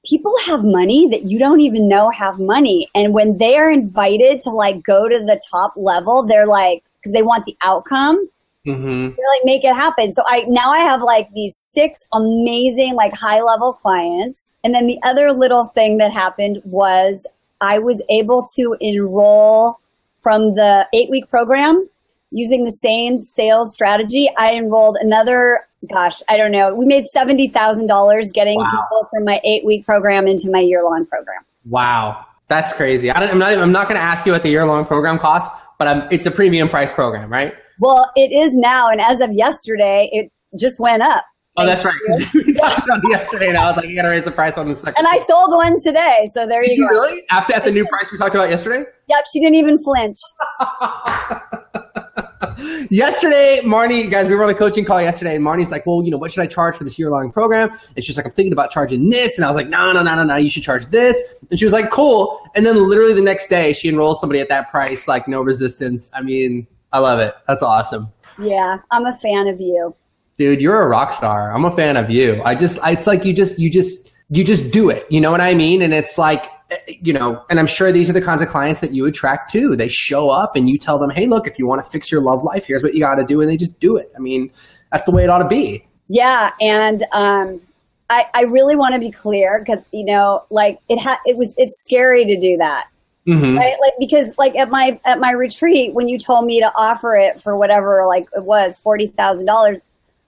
people 0.04 0.32
have 0.46 0.64
money 0.64 1.08
that 1.08 1.24
you 1.24 1.38
don't 1.38 1.60
even 1.60 1.88
know 1.88 2.10
have 2.10 2.38
money. 2.38 2.88
And 2.94 3.12
when 3.12 3.38
they 3.38 3.56
are 3.56 3.70
invited 3.70 4.40
to 4.40 4.50
like 4.50 4.82
go 4.82 5.08
to 5.08 5.18
the 5.18 5.40
top 5.50 5.72
level, 5.76 6.24
they're 6.24 6.46
like, 6.46 6.84
because 6.98 7.12
they 7.12 7.22
want 7.22 7.46
the 7.46 7.56
outcome 7.62 8.28
mm-hmm. 8.66 9.06
like 9.08 9.44
make 9.44 9.64
it 9.64 9.74
happen. 9.74 10.12
So 10.12 10.22
I 10.26 10.44
now 10.48 10.70
I 10.70 10.80
have 10.80 11.02
like 11.02 11.32
these 11.34 11.56
six 11.56 12.04
amazing 12.12 12.94
like 12.94 13.14
high 13.14 13.42
level 13.42 13.72
clients. 13.72 14.52
And 14.64 14.74
then 14.74 14.86
the 14.86 14.98
other 15.02 15.32
little 15.32 15.66
thing 15.66 15.98
that 15.98 16.12
happened 16.12 16.60
was 16.64 17.26
I 17.60 17.78
was 17.78 18.02
able 18.08 18.46
to 18.54 18.76
enroll 18.80 19.78
from 20.22 20.54
the 20.54 20.86
eight 20.92 21.10
week 21.10 21.28
program 21.30 21.88
using 22.30 22.64
the 22.64 22.72
same 22.72 23.18
sales 23.18 23.72
strategy. 23.72 24.28
I 24.36 24.54
enrolled 24.54 24.96
another, 25.00 25.60
gosh, 25.88 26.20
I 26.28 26.36
don't 26.36 26.52
know. 26.52 26.74
We 26.74 26.84
made 26.84 27.04
$70,000 27.14 28.32
getting 28.32 28.58
wow. 28.58 28.68
people 28.70 29.08
from 29.10 29.24
my 29.24 29.40
eight 29.44 29.64
week 29.64 29.86
program 29.86 30.26
into 30.26 30.50
my 30.50 30.60
year 30.60 30.82
long 30.82 31.06
program. 31.06 31.44
Wow. 31.64 32.26
That's 32.48 32.72
crazy. 32.72 33.10
I 33.10 33.24
am 33.24 33.38
not, 33.38 33.58
I'm 33.58 33.72
not 33.72 33.88
going 33.88 33.96
to 33.96 34.02
ask 34.02 34.24
you 34.26 34.32
what 34.32 34.42
the 34.42 34.50
year 34.50 34.64
long 34.64 34.86
program 34.86 35.18
costs, 35.18 35.58
but 35.78 35.88
I'm, 35.88 36.08
it's 36.10 36.26
a 36.26 36.30
premium 36.30 36.68
price 36.68 36.92
program, 36.92 37.30
right? 37.30 37.54
Well, 37.80 38.10
it 38.16 38.32
is 38.32 38.52
now, 38.54 38.88
and 38.88 39.00
as 39.00 39.20
of 39.20 39.32
yesterday, 39.32 40.08
it 40.12 40.30
just 40.58 40.80
went 40.80 41.02
up. 41.02 41.24
Oh, 41.56 41.66
that's 41.66 41.84
right. 41.84 41.94
we 42.34 42.52
talked 42.52 42.84
about 42.84 43.00
it 43.02 43.10
yesterday, 43.10 43.48
and 43.48 43.58
I 43.58 43.66
was 43.66 43.76
like, 43.76 43.88
you 43.88 43.96
got 43.96 44.02
to 44.02 44.08
raise 44.08 44.22
the 44.24 44.30
price 44.30 44.56
on 44.56 44.68
the 44.68 44.76
second. 44.76 44.94
And 44.98 45.08
I 45.08 45.18
sold 45.24 45.50
one 45.52 45.76
today, 45.82 46.28
so 46.32 46.46
there 46.46 46.62
Did 46.62 46.76
you 46.76 46.84
you 46.84 46.88
go. 46.88 46.94
really? 46.94 47.22
After 47.30 47.54
at 47.54 47.64
the 47.64 47.72
new 47.72 47.84
price 47.86 48.12
we 48.12 48.18
talked 48.18 48.34
about 48.36 48.48
yesterday? 48.48 48.84
Yep, 49.08 49.24
she 49.32 49.40
didn't 49.40 49.56
even 49.56 49.78
flinch. 49.82 50.18
yesterday, 52.90 53.60
Marni, 53.64 54.08
guys, 54.08 54.28
we 54.28 54.36
were 54.36 54.44
on 54.44 54.50
a 54.50 54.54
coaching 54.54 54.84
call 54.84 55.02
yesterday, 55.02 55.34
and 55.34 55.44
Marni's 55.44 55.72
like, 55.72 55.84
"Well, 55.84 56.02
you 56.04 56.10
know, 56.10 56.18
what 56.18 56.30
should 56.30 56.42
I 56.42 56.46
charge 56.46 56.76
for 56.76 56.84
this 56.84 56.98
year-long 56.98 57.32
program?" 57.32 57.70
And 57.96 58.04
she's 58.04 58.16
like, 58.16 58.26
"I'm 58.26 58.32
thinking 58.32 58.52
about 58.52 58.70
charging 58.70 59.10
this," 59.10 59.36
and 59.36 59.44
I 59.44 59.48
was 59.48 59.56
like, 59.56 59.68
"No, 59.68 59.92
no, 59.92 60.02
no, 60.02 60.14
no, 60.14 60.24
no, 60.24 60.36
you 60.36 60.50
should 60.50 60.62
charge 60.62 60.86
this." 60.86 61.20
And 61.50 61.58
she 61.58 61.64
was 61.64 61.72
like, 61.72 61.90
"Cool." 61.90 62.38
And 62.54 62.64
then 62.64 62.76
literally 62.88 63.14
the 63.14 63.22
next 63.22 63.48
day, 63.48 63.72
she 63.72 63.88
enrolls 63.88 64.20
somebody 64.20 64.40
at 64.40 64.48
that 64.48 64.70
price, 64.70 65.08
like 65.08 65.26
no 65.26 65.42
resistance. 65.42 66.10
I 66.14 66.22
mean, 66.22 66.66
I 66.92 66.98
love 67.00 67.18
it. 67.18 67.34
That's 67.46 67.62
awesome. 67.62 68.08
Yeah, 68.38 68.78
I'm 68.90 69.06
a 69.06 69.16
fan 69.18 69.48
of 69.48 69.60
you. 69.60 69.94
dude 70.36 70.60
you're 70.60 70.80
a 70.82 70.88
rock 70.88 71.12
star. 71.12 71.52
I'm 71.52 71.64
a 71.64 71.74
fan 71.74 71.96
of 71.96 72.10
you. 72.10 72.40
I 72.44 72.54
just 72.54 72.78
it's 72.84 73.06
like 73.06 73.24
you 73.24 73.32
just 73.32 73.58
you 73.58 73.70
just 73.70 74.12
you 74.30 74.44
just 74.44 74.70
do 74.72 74.90
it. 74.90 75.06
You 75.10 75.20
know 75.20 75.30
what 75.30 75.40
i 75.40 75.54
mean? 75.54 75.82
And 75.82 75.92
it's 75.92 76.18
like 76.18 76.46
eh, 76.70 76.94
you 77.00 77.12
know 77.12 77.44
and 77.50 77.58
i'm 77.58 77.66
sure 77.66 77.90
these 77.90 78.08
are 78.08 78.12
the 78.12 78.20
kinds 78.20 78.42
of 78.42 78.48
clients 78.48 78.80
that 78.80 78.92
you 78.92 79.06
attract 79.06 79.50
too. 79.50 79.76
They 79.76 79.88
show 79.88 80.30
up 80.30 80.56
and 80.56 80.68
you 80.68 80.78
tell 80.78 80.98
them 80.98 81.10
hey 81.10 81.26
look 81.26 81.46
if 81.46 81.58
you 81.58 81.66
want 81.66 81.84
to 81.84 81.90
fix 81.90 82.10
your 82.12 82.20
love 82.20 82.44
life 82.44 82.66
here's 82.66 82.82
what 82.82 82.94
you 82.94 83.00
got 83.00 83.16
to 83.16 83.24
do 83.24 83.40
and 83.40 83.48
they 83.48 83.56
just 83.56 83.78
do 83.80 83.96
it. 83.96 84.12
I 84.16 84.20
mean 84.20 84.50
that's 84.92 85.04
the 85.04 85.10
way 85.10 85.24
it 85.24 85.30
ought 85.30 85.38
to 85.38 85.48
be. 85.48 85.86
Yeah, 86.08 86.50
and 86.60 87.04
um, 87.12 87.60
I 88.08 88.26
I 88.34 88.42
really 88.44 88.76
want 88.76 88.94
to 88.94 89.00
be 89.00 89.10
clear 89.10 89.58
because 89.58 89.84
you 89.92 90.04
know, 90.04 90.44
like 90.50 90.78
it 90.88 90.98
had 90.98 91.18
it 91.26 91.36
was 91.36 91.54
it's 91.56 91.82
scary 91.82 92.24
to 92.24 92.40
do 92.40 92.56
that, 92.56 92.86
hmm 93.28 93.56
right? 93.56 93.76
Like 93.80 93.94
because 93.98 94.34
like 94.38 94.56
at 94.56 94.70
my 94.70 94.98
at 95.04 95.20
my 95.20 95.32
retreat 95.32 95.92
when 95.92 96.08
you 96.08 96.18
told 96.18 96.46
me 96.46 96.60
to 96.60 96.72
offer 96.74 97.14
it 97.14 97.40
for 97.40 97.56
whatever 97.56 98.04
like 98.06 98.26
it 98.34 98.44
was 98.44 98.78
forty 98.78 99.08
thousand 99.08 99.46
dollars, 99.46 99.78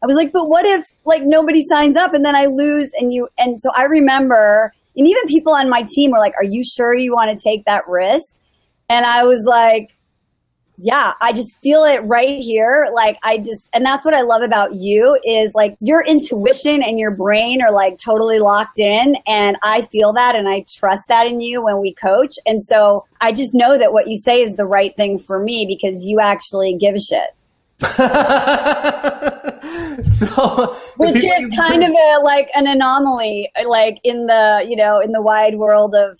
I 0.03 0.07
was 0.07 0.17
like, 0.17 0.33
but 0.33 0.49
what 0.49 0.67
if 0.67 0.85
like 1.05 1.23
nobody 1.25 1.63
signs 1.63 1.97
up 1.97 2.13
and 2.13 2.25
then 2.25 2.37
I 2.37 2.47
lose 2.47 2.91
and 2.99 3.13
you 3.13 3.29
and 3.39 3.61
so 3.61 3.71
I 3.75 3.85
remember 3.85 4.75
and 4.97 5.09
even 5.09 5.23
people 5.29 5.55
on 5.55 5.71
my 5.71 5.83
team 5.83 6.11
were 6.11 6.19
like, 6.19 6.35
are 6.37 6.45
you 6.45 6.63
sure 6.63 6.95
you 6.95 7.13
want 7.13 7.37
to 7.37 7.43
take 7.43 7.65
that 7.65 7.89
risk? 7.89 8.35
And 8.91 9.07
I 9.07 9.25
was 9.25 9.45
like, 9.47 9.97
yeah, 10.83 11.13
I 11.21 11.33
just 11.33 11.61
feel 11.61 11.85
it 11.85 11.99
right 12.05 12.39
here. 12.39 12.89
Like 12.95 13.19
I 13.23 13.37
just, 13.37 13.69
and 13.75 13.85
that's 13.85 14.03
what 14.03 14.15
I 14.15 14.23
love 14.23 14.41
about 14.41 14.75
you 14.75 15.21
is 15.25 15.55
like 15.55 15.77
your 15.81 16.03
intuition 16.03 16.83
and 16.83 16.99
your 16.99 17.11
brain 17.11 17.61
are 17.61 17.71
like 17.71 17.99
totally 17.99 18.39
locked 18.39 18.79
in. 18.79 19.17
And 19.27 19.59
I 19.63 19.83
feel 19.87 20.15
that 20.15 20.37
and 20.37 20.49
I 20.49 20.65
trust 20.67 21.09
that 21.09 21.27
in 21.27 21.43
you 21.43 21.63
when 21.63 21.81
we 21.81 21.93
coach. 21.93 22.37
And 22.47 22.63
so 22.63 23.05
I 23.21 23.33
just 23.33 23.55
know 23.55 23.77
that 23.77 23.93
what 23.93 24.09
you 24.09 24.17
say 24.17 24.41
is 24.41 24.57
the 24.57 24.65
right 24.65 24.97
thing 24.97 25.19
for 25.19 25.39
me 25.39 25.67
because 25.69 26.07
you 26.07 26.19
actually 26.19 26.75
give 26.77 26.95
a 26.95 26.99
shit. 26.99 27.35
so 30.05 30.77
Which 30.97 31.17
is 31.17 31.59
kind 31.59 31.85
of 31.85 31.91
a 31.91 32.21
like 32.23 32.49
an 32.55 32.67
anomaly, 32.67 33.51
like 33.67 34.01
in 34.03 34.27
the, 34.27 34.65
you 34.67 34.77
know, 34.77 34.99
in 34.99 35.13
the 35.13 35.21
wide 35.21 35.57
world 35.57 35.95
of 35.95 36.19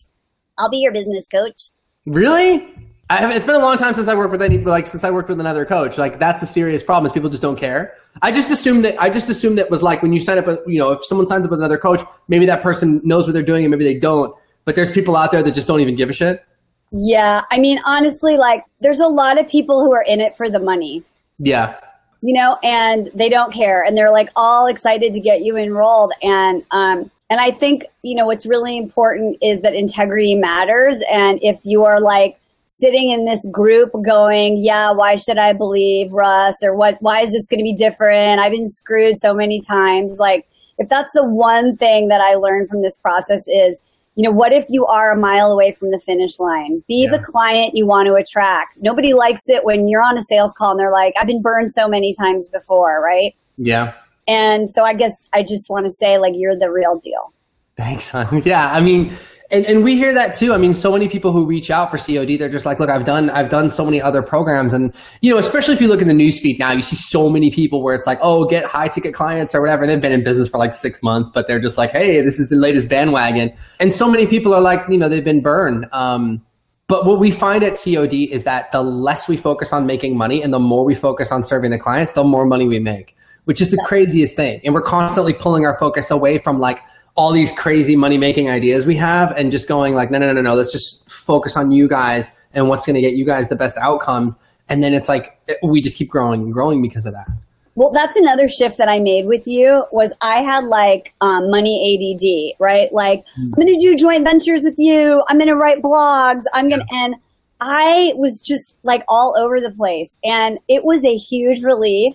I'll 0.59 0.69
be 0.69 0.79
your 0.79 0.93
business 0.93 1.27
coach. 1.27 1.71
really 2.05 2.75
I 3.11 3.17
have, 3.17 3.31
it's 3.33 3.45
been 3.45 3.57
a 3.57 3.61
long 3.61 3.77
time 3.77 3.93
since 3.93 4.07
I 4.07 4.15
worked 4.15 4.31
with 4.31 4.41
any 4.41 4.59
like 4.59 4.87
since 4.87 5.03
I 5.03 5.11
worked 5.11 5.29
with 5.29 5.41
another 5.41 5.67
coach. 5.67 5.99
Like 5.99 6.21
that's 6.21 6.43
a 6.43 6.47
serious 6.47 6.83
problem 6.83 7.07
is 7.07 7.13
people 7.13 7.29
just 7.29 7.43
don't 7.43 7.59
care. 7.59 7.97
I 8.23 8.31
just 8.31 8.51
assumed 8.51 8.85
that 8.85 9.01
I 9.03 9.11
just 9.11 9.29
assumed 9.29 9.59
that 9.59 9.69
was 9.69 9.83
like 9.83 10.01
when 10.01 10.13
you 10.13 10.21
sign 10.21 10.39
up, 10.39 10.47
a, 10.47 10.59
you 10.67 10.79
know, 10.79 10.93
if 10.93 11.05
someone 11.05 11.27
signs 11.27 11.45
up 11.45 11.51
with 11.51 11.59
another 11.59 11.77
coach, 11.77 12.01
maybe 12.29 12.47
that 12.47 12.63
person 12.63 13.01
knows 13.03 13.27
what 13.27 13.33
they're 13.33 13.43
doing 13.43 13.65
and 13.65 13.71
maybe 13.73 13.85
they 13.85 13.99
don't. 13.99 14.35
But 14.65 14.77
there's 14.77 14.93
people 14.93 15.17
out 15.17 15.33
there 15.33 15.43
that 15.43 15.53
just 15.53 15.67
don't 15.67 15.81
even 15.81 15.97
give 15.97 16.09
a 16.09 16.13
shit. 16.13 16.45
Yeah. 16.93 17.43
I 17.51 17.59
mean, 17.59 17.81
honestly, 17.85 18.37
like 18.37 18.65
there's 18.81 19.01
a 19.01 19.09
lot 19.09 19.41
of 19.41 19.49
people 19.49 19.81
who 19.81 19.93
are 19.93 20.05
in 20.07 20.21
it 20.21 20.37
for 20.37 20.49
the 20.49 20.61
money. 20.61 21.03
Yeah, 21.41 21.81
you 22.23 22.39
know, 22.39 22.59
and 22.63 23.11
they 23.15 23.29
don't 23.29 23.53
care, 23.53 23.83
and 23.83 23.97
they're 23.97 24.13
like 24.13 24.29
all 24.37 24.67
excited 24.67 25.15
to 25.15 25.21
get 25.21 25.41
you 25.41 25.57
enrolled, 25.57 26.13
and 26.23 26.65
um, 26.71 27.11
and 27.31 27.41
I 27.41 27.51
think 27.51 27.85
you 28.03 28.15
know 28.15 28.27
what's 28.27 28.45
really 28.45 28.77
important 28.77 29.39
is 29.43 29.61
that 29.61 29.75
integrity 29.75 30.35
matters, 30.35 30.99
and 31.11 31.41
if 31.43 31.59
you 31.65 31.85
are 31.85 31.99
like 32.01 32.37
sitting 32.81 33.11
in 33.11 33.25
this 33.27 33.47
group 33.53 33.91
going, 34.05 34.59
yeah, 34.63 34.91
why 34.91 35.15
should 35.17 35.39
I 35.39 35.53
believe 35.53 36.11
Russ, 36.13 36.57
or 36.63 36.75
what? 36.75 36.97
Why 37.01 37.21
is 37.21 37.31
this 37.33 37.47
going 37.47 37.59
to 37.61 37.65
be 37.65 37.75
different? 37.75 38.41
I've 38.41 38.53
been 38.53 38.71
screwed 38.71 39.19
so 39.19 39.35
many 39.35 39.61
times. 39.61 40.19
Like, 40.19 40.47
if 40.79 40.89
that's 40.89 41.11
the 41.15 41.25
one 41.25 41.77
thing 41.77 42.09
that 42.09 42.21
I 42.21 42.35
learned 42.35 42.69
from 42.69 42.83
this 42.83 42.97
process 42.97 43.43
is 43.49 43.79
you 44.17 44.25
know, 44.25 44.33
what 44.33 44.53
if 44.53 44.67
you 44.69 44.85
are 44.87 45.13
a 45.13 45.17
mile 45.17 45.53
away 45.53 45.71
from 45.73 45.93
the 45.93 46.01
finish 46.01 46.39
line? 46.41 46.83
Be 46.89 47.05
Yeah. 47.05 47.13
the 47.17 47.21
client 47.21 47.77
you 47.77 47.87
want 47.87 48.07
to 48.09 48.15
attract. 48.15 48.79
Nobody 48.83 49.15
likes 49.15 49.43
it 49.47 49.65
when 49.65 49.89
you're 49.89 50.03
on 50.03 50.19
a 50.19 50.23
sales 50.23 50.51
call 50.59 50.73
and 50.73 50.81
they're 50.81 50.91
like, 50.93 51.15
I've 51.19 51.29
been 51.29 51.41
burned 51.41 51.71
so 51.71 51.89
many 51.89 52.13
times 52.13 52.49
before, 52.49 53.01
right? 53.03 53.35
yeah. 53.57 53.93
And 54.29 54.69
so 54.69 54.83
I 54.83 54.95
guess 54.95 55.13
I 55.33 55.43
just 55.43 55.71
want 55.71 55.87
to 55.87 55.91
say, 55.91 56.19
like, 56.19 56.35
you're 56.37 56.57
the 56.59 56.71
real 56.71 56.99
deal. 56.99 57.33
Thanks, 57.77 58.11
hon. 58.11 58.43
Yeah, 58.45 58.71
I 58.71 58.81
mean, 58.81 59.13
and, 59.51 59.67
and 59.67 59.83
we 59.83 59.97
hear 59.97 60.15
that 60.15 60.35
too. 60.35 60.53
I 60.53 60.59
mean, 60.59 60.73
so 60.73 60.93
many 60.93 61.09
people 61.09 61.33
who 61.33 61.45
reach 61.45 61.71
out 61.71 61.91
for 61.91 61.99
COD, 61.99 62.37
they're 62.37 62.49
just 62.49 62.67
like, 62.67 62.79
look, 62.79 62.91
I've 62.91 63.05
done 63.05 63.31
I've 63.31 63.49
done 63.49 63.71
so 63.71 63.85
many 63.85 64.01
other 64.01 64.23
programs, 64.23 64.73
and 64.73 64.95
you 65.21 65.33
know, 65.33 65.39
especially 65.39 65.75
if 65.75 65.81
you 65.81 65.89
look 65.89 66.01
in 66.01 66.09
the 66.09 66.15
newsfeed 66.15 66.59
now, 66.59 66.73
you 66.73 66.83
see 66.83 66.97
so 66.97 67.29
many 67.29 67.51
people 67.51 67.83
where 67.83 67.95
it's 67.95 68.07
like, 68.07 68.19
oh, 68.23 68.47
get 68.47 68.65
high 68.65 68.89
ticket 68.89 69.15
clients 69.15 69.55
or 69.55 69.61
whatever. 69.61 69.83
And 69.83 69.91
they've 69.91 70.01
been 70.01 70.13
in 70.13 70.25
business 70.25 70.49
for 70.49 70.59
like 70.59 70.75
six 70.75 71.03
months, 71.03 71.31
but 71.33 71.47
they're 71.47 71.61
just 71.61 71.79
like, 71.79 71.91
hey, 71.91 72.23
this 72.23 72.39
is 72.39 72.49
the 72.49 72.57
latest 72.57 72.89
bandwagon. 72.89 73.53
And 73.81 73.93
so 73.93 74.11
many 74.11 74.27
people 74.27 74.55
are 74.55 74.61
like, 74.61 74.81
you 74.89 74.99
know, 74.99 75.09
they've 75.09 75.25
been 75.25 75.43
burned. 75.43 75.87
Um, 75.93 76.43
but 76.91 77.07
what 77.07 77.21
we 77.21 77.31
find 77.31 77.63
at 77.63 77.79
COD 77.79 78.15
is 78.33 78.43
that 78.43 78.73
the 78.73 78.83
less 78.83 79.29
we 79.29 79.37
focus 79.37 79.73
on 79.73 79.87
making 79.87 80.17
money 80.17 80.43
and 80.43 80.53
the 80.53 80.59
more 80.59 80.85
we 80.85 80.97
focus 80.97 81.31
on 81.31 81.45
serving 81.45 81.71
the 81.71 81.79
clients, 81.79 82.13
the 82.13 82.25
more 82.25 82.45
money 82.45 82.67
we 82.67 82.81
make, 82.81 83.17
which 83.45 83.61
is 83.61 83.71
the 83.71 83.81
craziest 83.87 84.35
thing. 84.35 84.61
And 84.65 84.75
we're 84.75 84.83
constantly 84.83 85.33
pulling 85.33 85.65
our 85.65 85.79
focus 85.79 86.11
away 86.11 86.39
from 86.39 86.59
like 86.59 86.81
all 87.21 87.33
these 87.33 87.53
crazy 87.53 87.97
money 87.97 88.17
making 88.17 88.49
ideas 88.49 88.87
we 88.87 88.97
have 88.97 89.31
and 89.33 89.53
just 89.53 89.69
going 89.69 89.93
like, 89.93 90.11
no, 90.11 90.17
no, 90.17 90.33
no, 90.33 90.41
no, 90.41 90.55
let's 90.55 90.73
just 90.73 91.07
focus 91.11 91.55
on 91.55 91.71
you 91.71 91.87
guys 91.87 92.31
and 92.55 92.67
what's 92.67 92.87
going 92.87 92.95
to 92.95 93.01
get 93.03 93.13
you 93.13 93.27
guys 93.27 93.51
the 93.51 93.55
best 93.55 93.77
outcomes. 93.77 94.39
And 94.71 94.83
then 94.83 94.95
it's 94.95 95.07
like 95.07 95.39
we 95.63 95.83
just 95.83 95.99
keep 95.99 96.09
growing 96.09 96.41
and 96.41 96.51
growing 96.51 96.81
because 96.81 97.05
of 97.05 97.13
that. 97.13 97.29
Well, 97.75 97.91
that's 97.91 98.17
another 98.17 98.49
shift 98.49 98.79
that 98.79 98.89
I 98.89 99.01
made 99.01 99.27
with 99.27 99.47
you 99.47 99.85
was 99.93 100.15
I 100.23 100.37
had 100.37 100.65
like 100.65 101.13
um, 101.21 101.51
money 101.51 101.77
ADD, 101.93 102.57
right? 102.59 102.91
Like 102.91 103.27
I'm 103.37 103.51
going 103.51 103.69
to 103.69 103.79
do 103.79 103.97
joint 103.97 104.25
ventures 104.25 104.63
with 104.63 104.77
you. 104.79 105.23
I'm 105.29 105.37
going 105.37 105.51
to 105.51 105.57
write 105.57 105.83
blogs. 105.83 106.45
I'm 106.55 106.71
going 106.71 106.81
to, 106.81 106.87
and 106.91 107.17
I 107.61 108.15
was 108.17 108.41
just 108.41 108.79
like 108.83 109.05
all 109.09 109.35
over 109.39 109.61
the 109.61 109.75
place. 109.77 110.17
And 110.25 110.59
it 110.69 110.85
was 110.85 111.05
a 111.05 111.19
huge 111.19 111.63
relief 111.63 112.15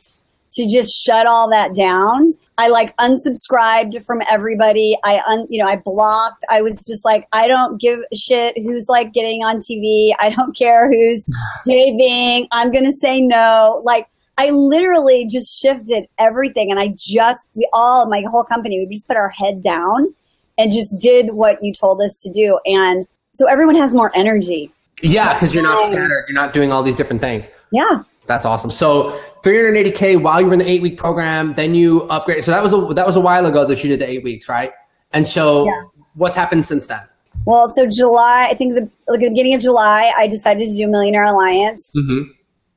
to 0.53 0.67
just 0.67 0.91
shut 0.95 1.27
all 1.27 1.47
that 1.51 1.75
down. 1.75 2.33
I 2.57 2.69
like 2.69 2.95
unsubscribed 2.97 4.03
from 4.05 4.21
everybody. 4.29 4.97
I 5.03 5.21
un, 5.27 5.45
you 5.49 5.61
know, 5.61 5.69
I 5.69 5.77
blocked. 5.77 6.45
I 6.49 6.61
was 6.61 6.77
just 6.85 7.03
like, 7.03 7.27
I 7.33 7.47
don't 7.47 7.79
give 7.79 7.99
a 8.11 8.15
shit 8.15 8.57
who's 8.57 8.87
like 8.87 9.13
getting 9.13 9.43
on 9.43 9.57
TV. 9.57 10.13
I 10.19 10.29
don't 10.29 10.55
care 10.55 10.89
who's 10.89 11.23
JVing. 11.67 12.47
I'm 12.51 12.71
going 12.71 12.85
to 12.85 12.93
say 12.93 13.21
no. 13.21 13.81
Like, 13.83 14.07
I 14.37 14.49
literally 14.51 15.25
just 15.25 15.59
shifted 15.59 16.07
everything 16.17 16.71
and 16.71 16.79
I 16.79 16.93
just, 16.97 17.47
we 17.55 17.67
all, 17.73 18.09
my 18.09 18.23
whole 18.29 18.43
company, 18.43 18.85
we 18.85 18.93
just 18.93 19.07
put 19.07 19.17
our 19.17 19.29
head 19.29 19.61
down 19.61 20.13
and 20.57 20.71
just 20.71 20.97
did 20.99 21.33
what 21.33 21.61
you 21.61 21.73
told 21.73 22.01
us 22.01 22.17
to 22.17 22.29
do. 22.29 22.59
And 22.65 23.07
so 23.33 23.47
everyone 23.47 23.75
has 23.75 23.93
more 23.93 24.11
energy. 24.15 24.71
Yeah, 25.01 25.33
because 25.33 25.53
you're 25.53 25.63
not 25.63 25.79
scattered. 25.79 26.25
You're 26.27 26.35
not 26.35 26.53
doing 26.53 26.71
all 26.71 26.83
these 26.83 26.95
different 26.95 27.21
things. 27.21 27.45
Yeah. 27.71 28.03
That's 28.27 28.45
awesome. 28.45 28.71
So 28.71 29.19
380k 29.43 30.21
while 30.21 30.41
you 30.41 30.47
were 30.47 30.53
in 30.53 30.59
the 30.59 30.69
eight 30.69 30.81
week 30.81 30.97
program, 30.97 31.53
then 31.53 31.75
you 31.75 32.03
upgrade. 32.03 32.43
So 32.43 32.51
that 32.51 32.63
was 32.63 32.73
a 32.73 32.93
that 32.93 33.05
was 33.05 33.15
a 33.15 33.19
while 33.21 33.45
ago 33.45 33.65
that 33.65 33.83
you 33.83 33.89
did 33.89 33.99
the 33.99 34.09
eight 34.09 34.23
weeks, 34.23 34.49
right? 34.49 34.71
And 35.13 35.27
so 35.27 35.65
Yeah. 35.65 35.83
what's 36.15 36.35
happened 36.35 36.65
since 36.65 36.87
then? 36.87 37.01
Well, 37.45 37.69
so 37.69 37.85
July, 37.85 38.47
I 38.49 38.55
think 38.55 38.73
the, 38.73 38.89
like 39.07 39.19
the 39.19 39.29
beginning 39.29 39.53
of 39.53 39.61
July, 39.61 40.11
I 40.17 40.25
decided 40.27 40.67
to 40.69 40.75
do 40.75 40.87
Millionaire 40.87 41.25
Alliance. 41.25 41.91
Mm-hmm. 41.95 42.31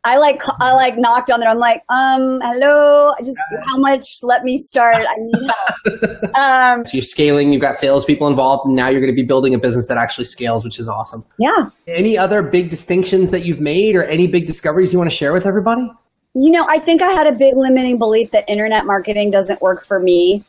I 0.09 0.17
like 0.17 0.41
I 0.61 0.73
like 0.73 0.97
knocked 0.97 1.31
on 1.31 1.41
there. 1.41 1.51
I'm 1.51 1.59
like, 1.59 1.83
um, 1.91 2.41
hello. 2.43 3.13
I 3.19 3.23
just 3.23 3.37
how 3.67 3.77
much? 3.77 4.21
Let 4.23 4.43
me 4.43 4.57
start. 4.57 4.97
I 4.97 5.15
need 5.19 5.51
help. 5.51 6.35
um, 6.39 6.85
So 6.85 6.97
you're 6.97 7.03
scaling. 7.03 7.53
You've 7.53 7.61
got 7.61 7.77
salespeople 7.77 8.27
involved, 8.27 8.67
and 8.67 8.75
now 8.75 8.89
you're 8.89 9.01
going 9.01 9.13
to 9.13 9.17
be 9.17 9.27
building 9.27 9.55
a 9.55 9.59
business 9.59 9.87
that 9.89 9.99
actually 9.99 10.25
scales, 10.25 10.65
which 10.65 10.79
is 10.79 10.89
awesome. 10.89 11.25
yeah. 11.39 11.69
Any 11.87 12.17
other 12.17 12.43
big 12.43 12.71
distinctions 12.71 13.31
that 13.33 13.45
you've 13.45 13.61
made, 13.61 13.97
or 13.97 14.05
any 14.05 14.27
big 14.27 14.47
discoveries 14.47 14.93
you 14.93 14.99
want 14.99 15.11
to 15.11 15.17
share 15.17 15.33
with 15.35 15.45
everybody? 15.45 15.91
You 16.35 16.51
know, 16.53 16.67
I 16.71 16.79
think 16.79 17.03
I 17.03 17.09
had 17.09 17.27
a 17.27 17.33
big 17.33 17.55
limiting 17.57 17.99
belief 17.99 18.31
that 18.31 18.49
internet 18.49 18.87
marketing 18.87 19.31
doesn't 19.31 19.61
work 19.61 19.85
for 19.85 20.01
me, 20.01 20.45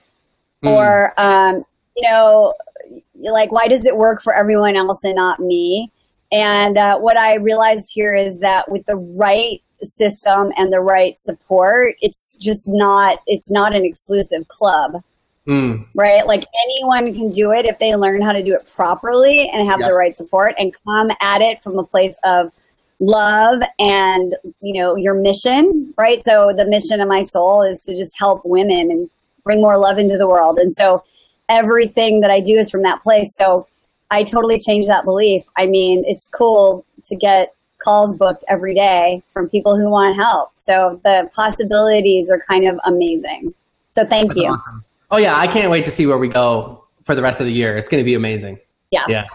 Mm. 0.63 0.71
or 0.71 1.13
um, 1.19 1.63
you 1.97 2.09
know, 2.09 2.53
like 3.15 3.51
why 3.51 3.67
does 3.67 3.85
it 3.85 3.95
work 3.97 4.21
for 4.21 4.33
everyone 4.33 4.75
else 4.75 5.03
and 5.03 5.15
not 5.15 5.39
me? 5.39 5.91
And 6.31 6.77
uh, 6.77 6.99
what 6.99 7.17
I 7.17 7.35
realized 7.35 7.91
here 7.93 8.13
is 8.13 8.37
that 8.39 8.69
with 8.69 8.85
the 8.85 8.95
right 8.95 9.61
system 9.81 10.51
and 10.57 10.71
the 10.71 10.81
right 10.81 11.17
support, 11.17 11.95
it's 12.01 12.35
just 12.39 12.63
not 12.67 13.19
it's 13.25 13.49
not 13.49 13.75
an 13.75 13.85
exclusive 13.85 14.47
club. 14.47 15.03
Mm. 15.47 15.87
right? 15.95 16.27
Like 16.27 16.45
anyone 16.67 17.11
can 17.11 17.31
do 17.31 17.51
it 17.51 17.65
if 17.65 17.79
they 17.79 17.95
learn 17.95 18.21
how 18.21 18.33
to 18.33 18.43
do 18.43 18.53
it 18.53 18.71
properly 18.71 19.49
and 19.51 19.67
have 19.67 19.79
Yep. 19.79 19.89
the 19.89 19.95
right 19.95 20.15
support 20.15 20.53
and 20.59 20.75
come 20.85 21.09
at 21.21 21.41
it 21.41 21.63
from 21.63 21.79
a 21.79 21.83
place 21.83 22.13
of 22.23 22.51
love 22.99 23.61
and, 23.79 24.35
you 24.61 24.79
know, 24.79 24.95
your 24.95 25.15
mission, 25.15 25.91
right? 25.97 26.23
So 26.23 26.53
the 26.55 26.65
mission 26.65 27.01
of 27.01 27.07
my 27.07 27.23
soul 27.23 27.63
is 27.63 27.81
to 27.81 27.95
just 27.95 28.15
help 28.19 28.43
women 28.45 28.91
and 28.91 29.09
bring 29.43 29.59
more 29.59 29.75
love 29.77 29.97
into 29.97 30.19
the 30.19 30.27
world. 30.27 30.59
And 30.59 30.71
so 30.71 31.03
everything 31.47 32.19
that 32.19 32.29
I 32.29 32.41
do 32.41 32.55
is 32.57 32.69
from 32.69 32.83
that 32.83 33.01
place. 33.01 33.35
So 33.35 33.65
I 34.11 34.23
totally 34.23 34.59
changed 34.59 34.89
that 34.89 35.05
belief. 35.05 35.43
I 35.55 35.67
mean, 35.67 36.03
it's 36.05 36.27
cool 36.27 36.85
to 37.03 37.15
get 37.15 37.53
calls 37.79 38.15
booked 38.15 38.43
every 38.49 38.73
day 38.73 39.23
from 39.31 39.49
people 39.49 39.77
who 39.77 39.89
want 39.89 40.15
help. 40.15 40.51
So 40.57 40.99
the 41.03 41.29
possibilities 41.33 42.29
are 42.29 42.41
kind 42.49 42.67
of 42.67 42.79
amazing. 42.85 43.53
So 43.91 44.05
thank 44.05 44.29
That's 44.29 44.39
you. 44.39 44.47
Awesome. 44.47 44.83
Oh 45.11 45.17
yeah, 45.17 45.37
I 45.37 45.47
can't 45.47 45.71
wait 45.71 45.85
to 45.85 45.91
see 45.91 46.05
where 46.05 46.17
we 46.17 46.27
go 46.27 46.83
for 47.05 47.15
the 47.15 47.21
rest 47.21 47.39
of 47.39 47.45
the 47.45 47.53
year. 47.53 47.77
It's 47.77 47.89
going 47.89 48.01
to 48.01 48.05
be 48.05 48.15
amazing. 48.15 48.59
Yeah. 48.91 49.05
Yeah. 49.07 49.25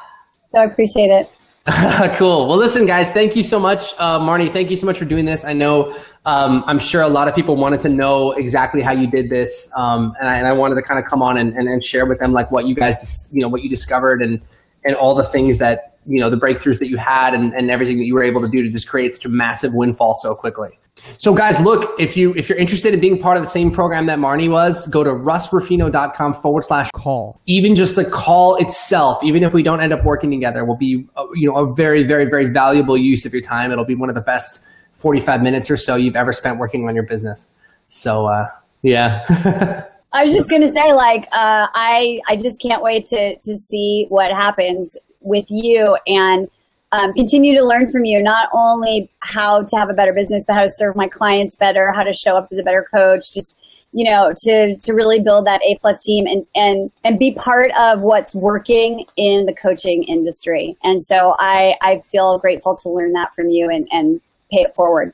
So 0.51 0.61
I 0.61 0.65
appreciate 0.65 1.11
it. 1.11 1.31
cool. 2.17 2.47
Well, 2.47 2.59
listen, 2.59 2.85
guys, 2.87 3.11
thank 3.11 3.35
you 3.35 3.43
so 3.43 3.59
much. 3.59 3.95
Uh, 3.99 4.21
Marni, 4.21 4.53
thank 4.53 4.71
you 4.71 4.77
so 4.77 4.85
much 4.87 4.99
for 4.99 5.07
doing 5.07 5.25
this. 5.25 5.45
I 5.45 5.55
know, 5.55 5.97
um, 6.27 6.63
I'm 6.67 6.79
sure 6.79 7.01
a 7.01 7.09
lot 7.09 7.27
of 7.27 7.35
people 7.35 7.57
wanted 7.57 7.81
to 7.81 7.89
know 7.89 8.33
exactly 8.33 8.83
how 8.83 8.93
you 8.93 9.07
did 9.07 9.31
this. 9.31 9.71
Um, 9.75 10.15
and, 10.21 10.29
I, 10.29 10.37
and, 10.37 10.47
I, 10.47 10.53
wanted 10.53 10.75
to 10.75 10.83
kind 10.83 11.03
of 11.03 11.07
come 11.07 11.23
on 11.23 11.39
and, 11.39 11.55
and, 11.55 11.67
and, 11.67 11.83
share 11.83 12.05
with 12.05 12.19
them 12.19 12.33
like 12.33 12.51
what 12.51 12.67
you 12.67 12.75
guys, 12.75 13.31
you 13.33 13.41
know, 13.41 13.49
what 13.49 13.63
you 13.63 13.71
discovered 13.71 14.23
and, 14.23 14.43
and 14.85 14.95
all 14.97 15.15
the 15.15 15.25
things 15.25 15.59
that, 15.59 15.99
you 16.07 16.21
know, 16.21 16.31
the 16.31 16.37
breakthroughs 16.37 16.79
that 16.79 16.89
you 16.89 16.97
had 16.97 17.35
and, 17.35 17.53
and 17.55 17.71
everything 17.71 17.99
that 17.99 18.05
you 18.05 18.15
were 18.15 18.23
able 18.23 18.41
to 18.41 18.49
do 18.49 18.63
to 18.63 18.71
just 18.71 18.89
create 18.89 19.15
such 19.15 19.25
a 19.25 19.29
massive 19.29 19.75
windfall 19.75 20.15
so 20.15 20.35
quickly. 20.35 20.79
So 21.19 21.35
guys, 21.35 21.59
look, 21.61 21.99
if 21.99 22.17
you 22.17 22.35
if 22.35 22.49
you're 22.49 22.59
interested 22.59 22.95
in 22.95 23.01
being 23.01 23.21
part 23.21 23.37
of 23.37 23.43
the 23.43 23.49
same 23.49 23.71
program 23.71 24.07
that 24.07 24.19
Marni 24.19 24.51
was, 24.51 24.87
go 24.89 25.05
to 25.05 25.11
russruffino.com 25.11 26.35
forward 26.35 26.65
slash 26.65 26.91
call. 26.95 27.41
Even 27.47 27.75
just 27.75 27.97
the 27.97 28.05
call 28.05 28.57
itself, 28.57 29.23
even 29.23 29.43
if 29.43 29.53
we 29.53 29.63
don't 29.63 29.81
end 29.81 29.93
up 29.93 30.05
working 30.05 30.31
together, 30.31 30.65
will 30.65 30.77
be 30.77 31.07
uh, 31.17 31.27
you 31.35 31.51
know 31.51 31.57
a 31.57 31.75
very 31.75 32.05
very 32.05 32.27
very 32.27 32.47
valuable 32.47 32.97
use 32.97 33.25
of 33.25 33.33
your 33.33 33.43
time. 33.43 33.71
It'll 33.71 33.85
be 33.85 33.97
one 33.97 34.09
of 34.09 34.15
the 34.15 34.21
best 34.21 34.65
45 34.97 35.43
minutes 35.43 35.71
or 35.71 35.77
so 35.77 35.97
you've 35.97 36.17
ever 36.17 36.33
spent 36.33 36.59
working 36.59 36.89
on 36.89 36.95
your 36.95 37.05
business. 37.05 37.49
So 37.89 38.27
uh, 38.27 38.49
yeah. 38.83 39.87
I 40.15 40.23
was 40.23 40.33
just 40.33 40.49
gonna 40.49 40.69
say, 40.69 40.93
like, 40.93 41.25
uh, 41.33 41.67
I 41.75 42.21
I 42.29 42.37
just 42.37 42.61
can't 42.61 42.83
wait 42.83 43.07
to 43.07 43.37
to 43.37 43.57
see 43.57 44.07
what 44.09 44.31
happens 44.31 44.97
with 45.21 45.47
you 45.49 45.99
and 46.07 46.49
um, 46.93 47.13
continue 47.15 47.57
to 47.57 47.65
learn 47.65 47.91
from 47.91 48.05
you, 48.05 48.23
not 48.23 48.49
only 48.53 49.11
how 49.19 49.65
to 49.65 49.77
have 49.77 49.91
a 49.91 49.95
better 49.95 50.13
business, 50.13 50.45
but 50.47 50.55
how 50.55 50.63
to 50.63 50.69
serve 50.69 50.95
my 50.95 51.09
clients 51.09 51.57
better, 51.57 51.91
how 51.93 52.05
to 52.05 52.13
show 52.13 52.37
up 52.37 52.49
as 52.53 52.59
a 52.59 52.63
better 52.63 52.87
coach, 52.95 53.35
just 53.35 53.57
you 53.91 54.05
know, 54.05 54.33
to 54.43 54.77
to 54.77 54.93
really 54.93 55.21
build 55.21 55.47
that 55.47 55.61
A 55.69 55.77
plus 55.81 56.01
team 56.05 56.27
and 56.27 56.47
and 56.55 56.93
and 57.03 57.19
be 57.19 57.35
part 57.35 57.73
of 57.77 58.03
what's 58.03 58.35
working 58.35 59.07
in 59.17 59.47
the 59.47 59.55
coaching 59.55 60.05
industry. 60.05 60.77
And 60.85 61.05
so 61.05 61.35
I 61.41 61.75
I 61.83 62.03
feel 62.13 62.39
grateful 62.39 62.77
to 62.77 62.89
learn 62.89 63.13
that 63.15 63.35
from 63.35 63.51
you 63.51 63.69
and 63.69 63.89
and 63.91 64.21
pay 64.53 64.61
it 64.61 64.75
forward. 64.77 65.13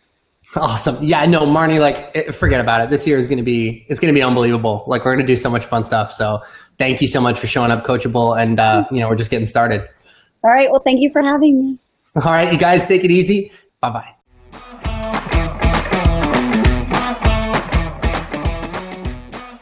Awesome. 0.56 1.02
Yeah, 1.02 1.24
no, 1.26 1.42
Marni, 1.42 1.78
like 1.78 2.32
forget 2.32 2.60
about 2.60 2.80
it. 2.80 2.90
This 2.90 3.06
year 3.06 3.18
is 3.18 3.28
going 3.28 3.38
to 3.38 3.44
be 3.44 3.86
it's 3.88 4.00
going 4.00 4.12
to 4.12 4.18
be 4.18 4.22
unbelievable. 4.22 4.84
Like 4.88 5.04
we're 5.04 5.14
going 5.14 5.24
to 5.24 5.32
do 5.32 5.36
so 5.36 5.48
much 5.48 5.64
fun 5.64 5.84
stuff. 5.84 6.12
So 6.12 6.40
thank 6.78 7.00
you 7.00 7.06
so 7.06 7.20
much 7.20 7.38
for 7.38 7.46
showing 7.46 7.70
up, 7.70 7.84
Coachable, 7.84 8.40
and 8.40 8.58
uh, 8.58 8.84
you 8.90 8.98
know 8.98 9.08
we're 9.08 9.16
just 9.16 9.30
getting 9.30 9.46
started. 9.46 9.82
All 10.42 10.50
right. 10.50 10.68
Well, 10.70 10.80
thank 10.80 11.00
you 11.00 11.10
for 11.12 11.22
having 11.22 11.58
me. 11.58 11.78
All 12.16 12.32
right, 12.32 12.52
you 12.52 12.58
guys 12.58 12.84
take 12.86 13.04
it 13.04 13.12
easy. 13.12 13.52
Bye 13.80 13.90
bye. 13.90 14.14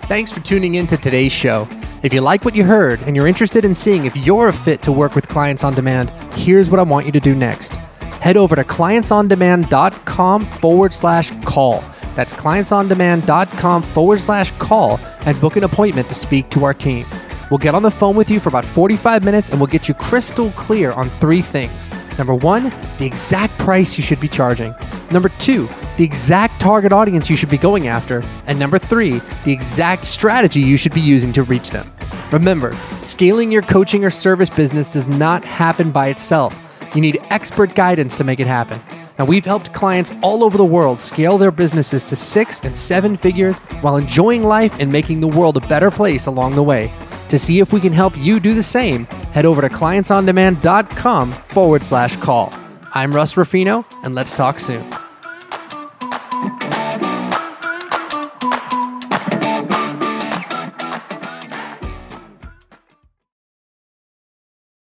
Thanks 0.08 0.32
for 0.32 0.40
tuning 0.40 0.76
in 0.76 0.86
to 0.86 0.96
today's 0.96 1.32
show. 1.32 1.68
If 2.02 2.14
you 2.14 2.22
like 2.22 2.46
what 2.46 2.56
you 2.56 2.64
heard 2.64 3.02
and 3.02 3.14
you're 3.14 3.26
interested 3.26 3.66
in 3.66 3.74
seeing 3.74 4.06
if 4.06 4.16
you're 4.16 4.48
a 4.48 4.52
fit 4.54 4.80
to 4.84 4.92
work 4.92 5.14
with 5.14 5.28
clients 5.28 5.64
on 5.64 5.74
demand, 5.74 6.08
here's 6.32 6.70
what 6.70 6.80
I 6.80 6.82
want 6.82 7.04
you 7.04 7.12
to 7.12 7.20
do 7.20 7.34
next. 7.34 7.74
Head 8.20 8.36
over 8.36 8.56
to 8.56 8.64
clientsondemand.com 8.64 10.44
forward 10.44 10.92
slash 10.92 11.32
call. 11.44 11.84
That's 12.14 12.32
clientsondemand.com 12.32 13.82
forward 13.82 14.20
slash 14.20 14.50
call 14.58 14.98
and 15.20 15.40
book 15.40 15.56
an 15.56 15.64
appointment 15.64 16.08
to 16.08 16.14
speak 16.14 16.50
to 16.50 16.64
our 16.64 16.74
team. 16.74 17.06
We'll 17.50 17.58
get 17.58 17.74
on 17.74 17.82
the 17.82 17.90
phone 17.90 18.16
with 18.16 18.28
you 18.28 18.40
for 18.40 18.48
about 18.48 18.64
45 18.64 19.24
minutes 19.24 19.48
and 19.48 19.60
we'll 19.60 19.68
get 19.68 19.88
you 19.88 19.94
crystal 19.94 20.50
clear 20.52 20.92
on 20.92 21.08
three 21.08 21.42
things. 21.42 21.90
Number 22.18 22.34
one, 22.34 22.72
the 22.98 23.06
exact 23.06 23.56
price 23.58 23.96
you 23.96 24.02
should 24.02 24.20
be 24.20 24.28
charging. 24.28 24.74
Number 25.10 25.28
two, 25.38 25.68
the 25.96 26.04
exact 26.04 26.60
target 26.60 26.92
audience 26.92 27.30
you 27.30 27.36
should 27.36 27.48
be 27.48 27.56
going 27.56 27.88
after. 27.88 28.22
And 28.46 28.58
number 28.58 28.78
three, 28.78 29.20
the 29.44 29.52
exact 29.52 30.04
strategy 30.04 30.60
you 30.60 30.76
should 30.76 30.92
be 30.92 31.00
using 31.00 31.32
to 31.32 31.44
reach 31.44 31.70
them. 31.70 31.90
Remember, 32.32 32.76
scaling 33.04 33.50
your 33.50 33.62
coaching 33.62 34.04
or 34.04 34.10
service 34.10 34.50
business 34.50 34.90
does 34.90 35.08
not 35.08 35.44
happen 35.44 35.90
by 35.90 36.08
itself. 36.08 36.54
You 36.94 37.00
need 37.00 37.20
expert 37.30 37.74
guidance 37.74 38.16
to 38.16 38.24
make 38.24 38.40
it 38.40 38.46
happen. 38.46 38.80
Now, 39.18 39.24
we've 39.24 39.44
helped 39.44 39.72
clients 39.72 40.12
all 40.22 40.44
over 40.44 40.56
the 40.56 40.64
world 40.64 41.00
scale 41.00 41.38
their 41.38 41.50
businesses 41.50 42.04
to 42.04 42.16
six 42.16 42.60
and 42.60 42.76
seven 42.76 43.16
figures 43.16 43.58
while 43.80 43.96
enjoying 43.96 44.44
life 44.44 44.78
and 44.78 44.92
making 44.92 45.20
the 45.20 45.28
world 45.28 45.56
a 45.56 45.66
better 45.68 45.90
place 45.90 46.26
along 46.26 46.54
the 46.54 46.62
way. 46.62 46.92
To 47.28 47.38
see 47.38 47.58
if 47.58 47.72
we 47.72 47.80
can 47.80 47.92
help 47.92 48.16
you 48.16 48.40
do 48.40 48.54
the 48.54 48.62
same, 48.62 49.04
head 49.32 49.44
over 49.44 49.60
to 49.60 49.68
clientsondemand.com 49.68 51.32
forward 51.32 51.84
slash 51.84 52.16
call. 52.16 52.54
I'm 52.94 53.14
Russ 53.14 53.36
Ruffino, 53.36 53.84
and 54.02 54.14
let's 54.14 54.36
talk 54.36 54.60
soon. 54.60 54.88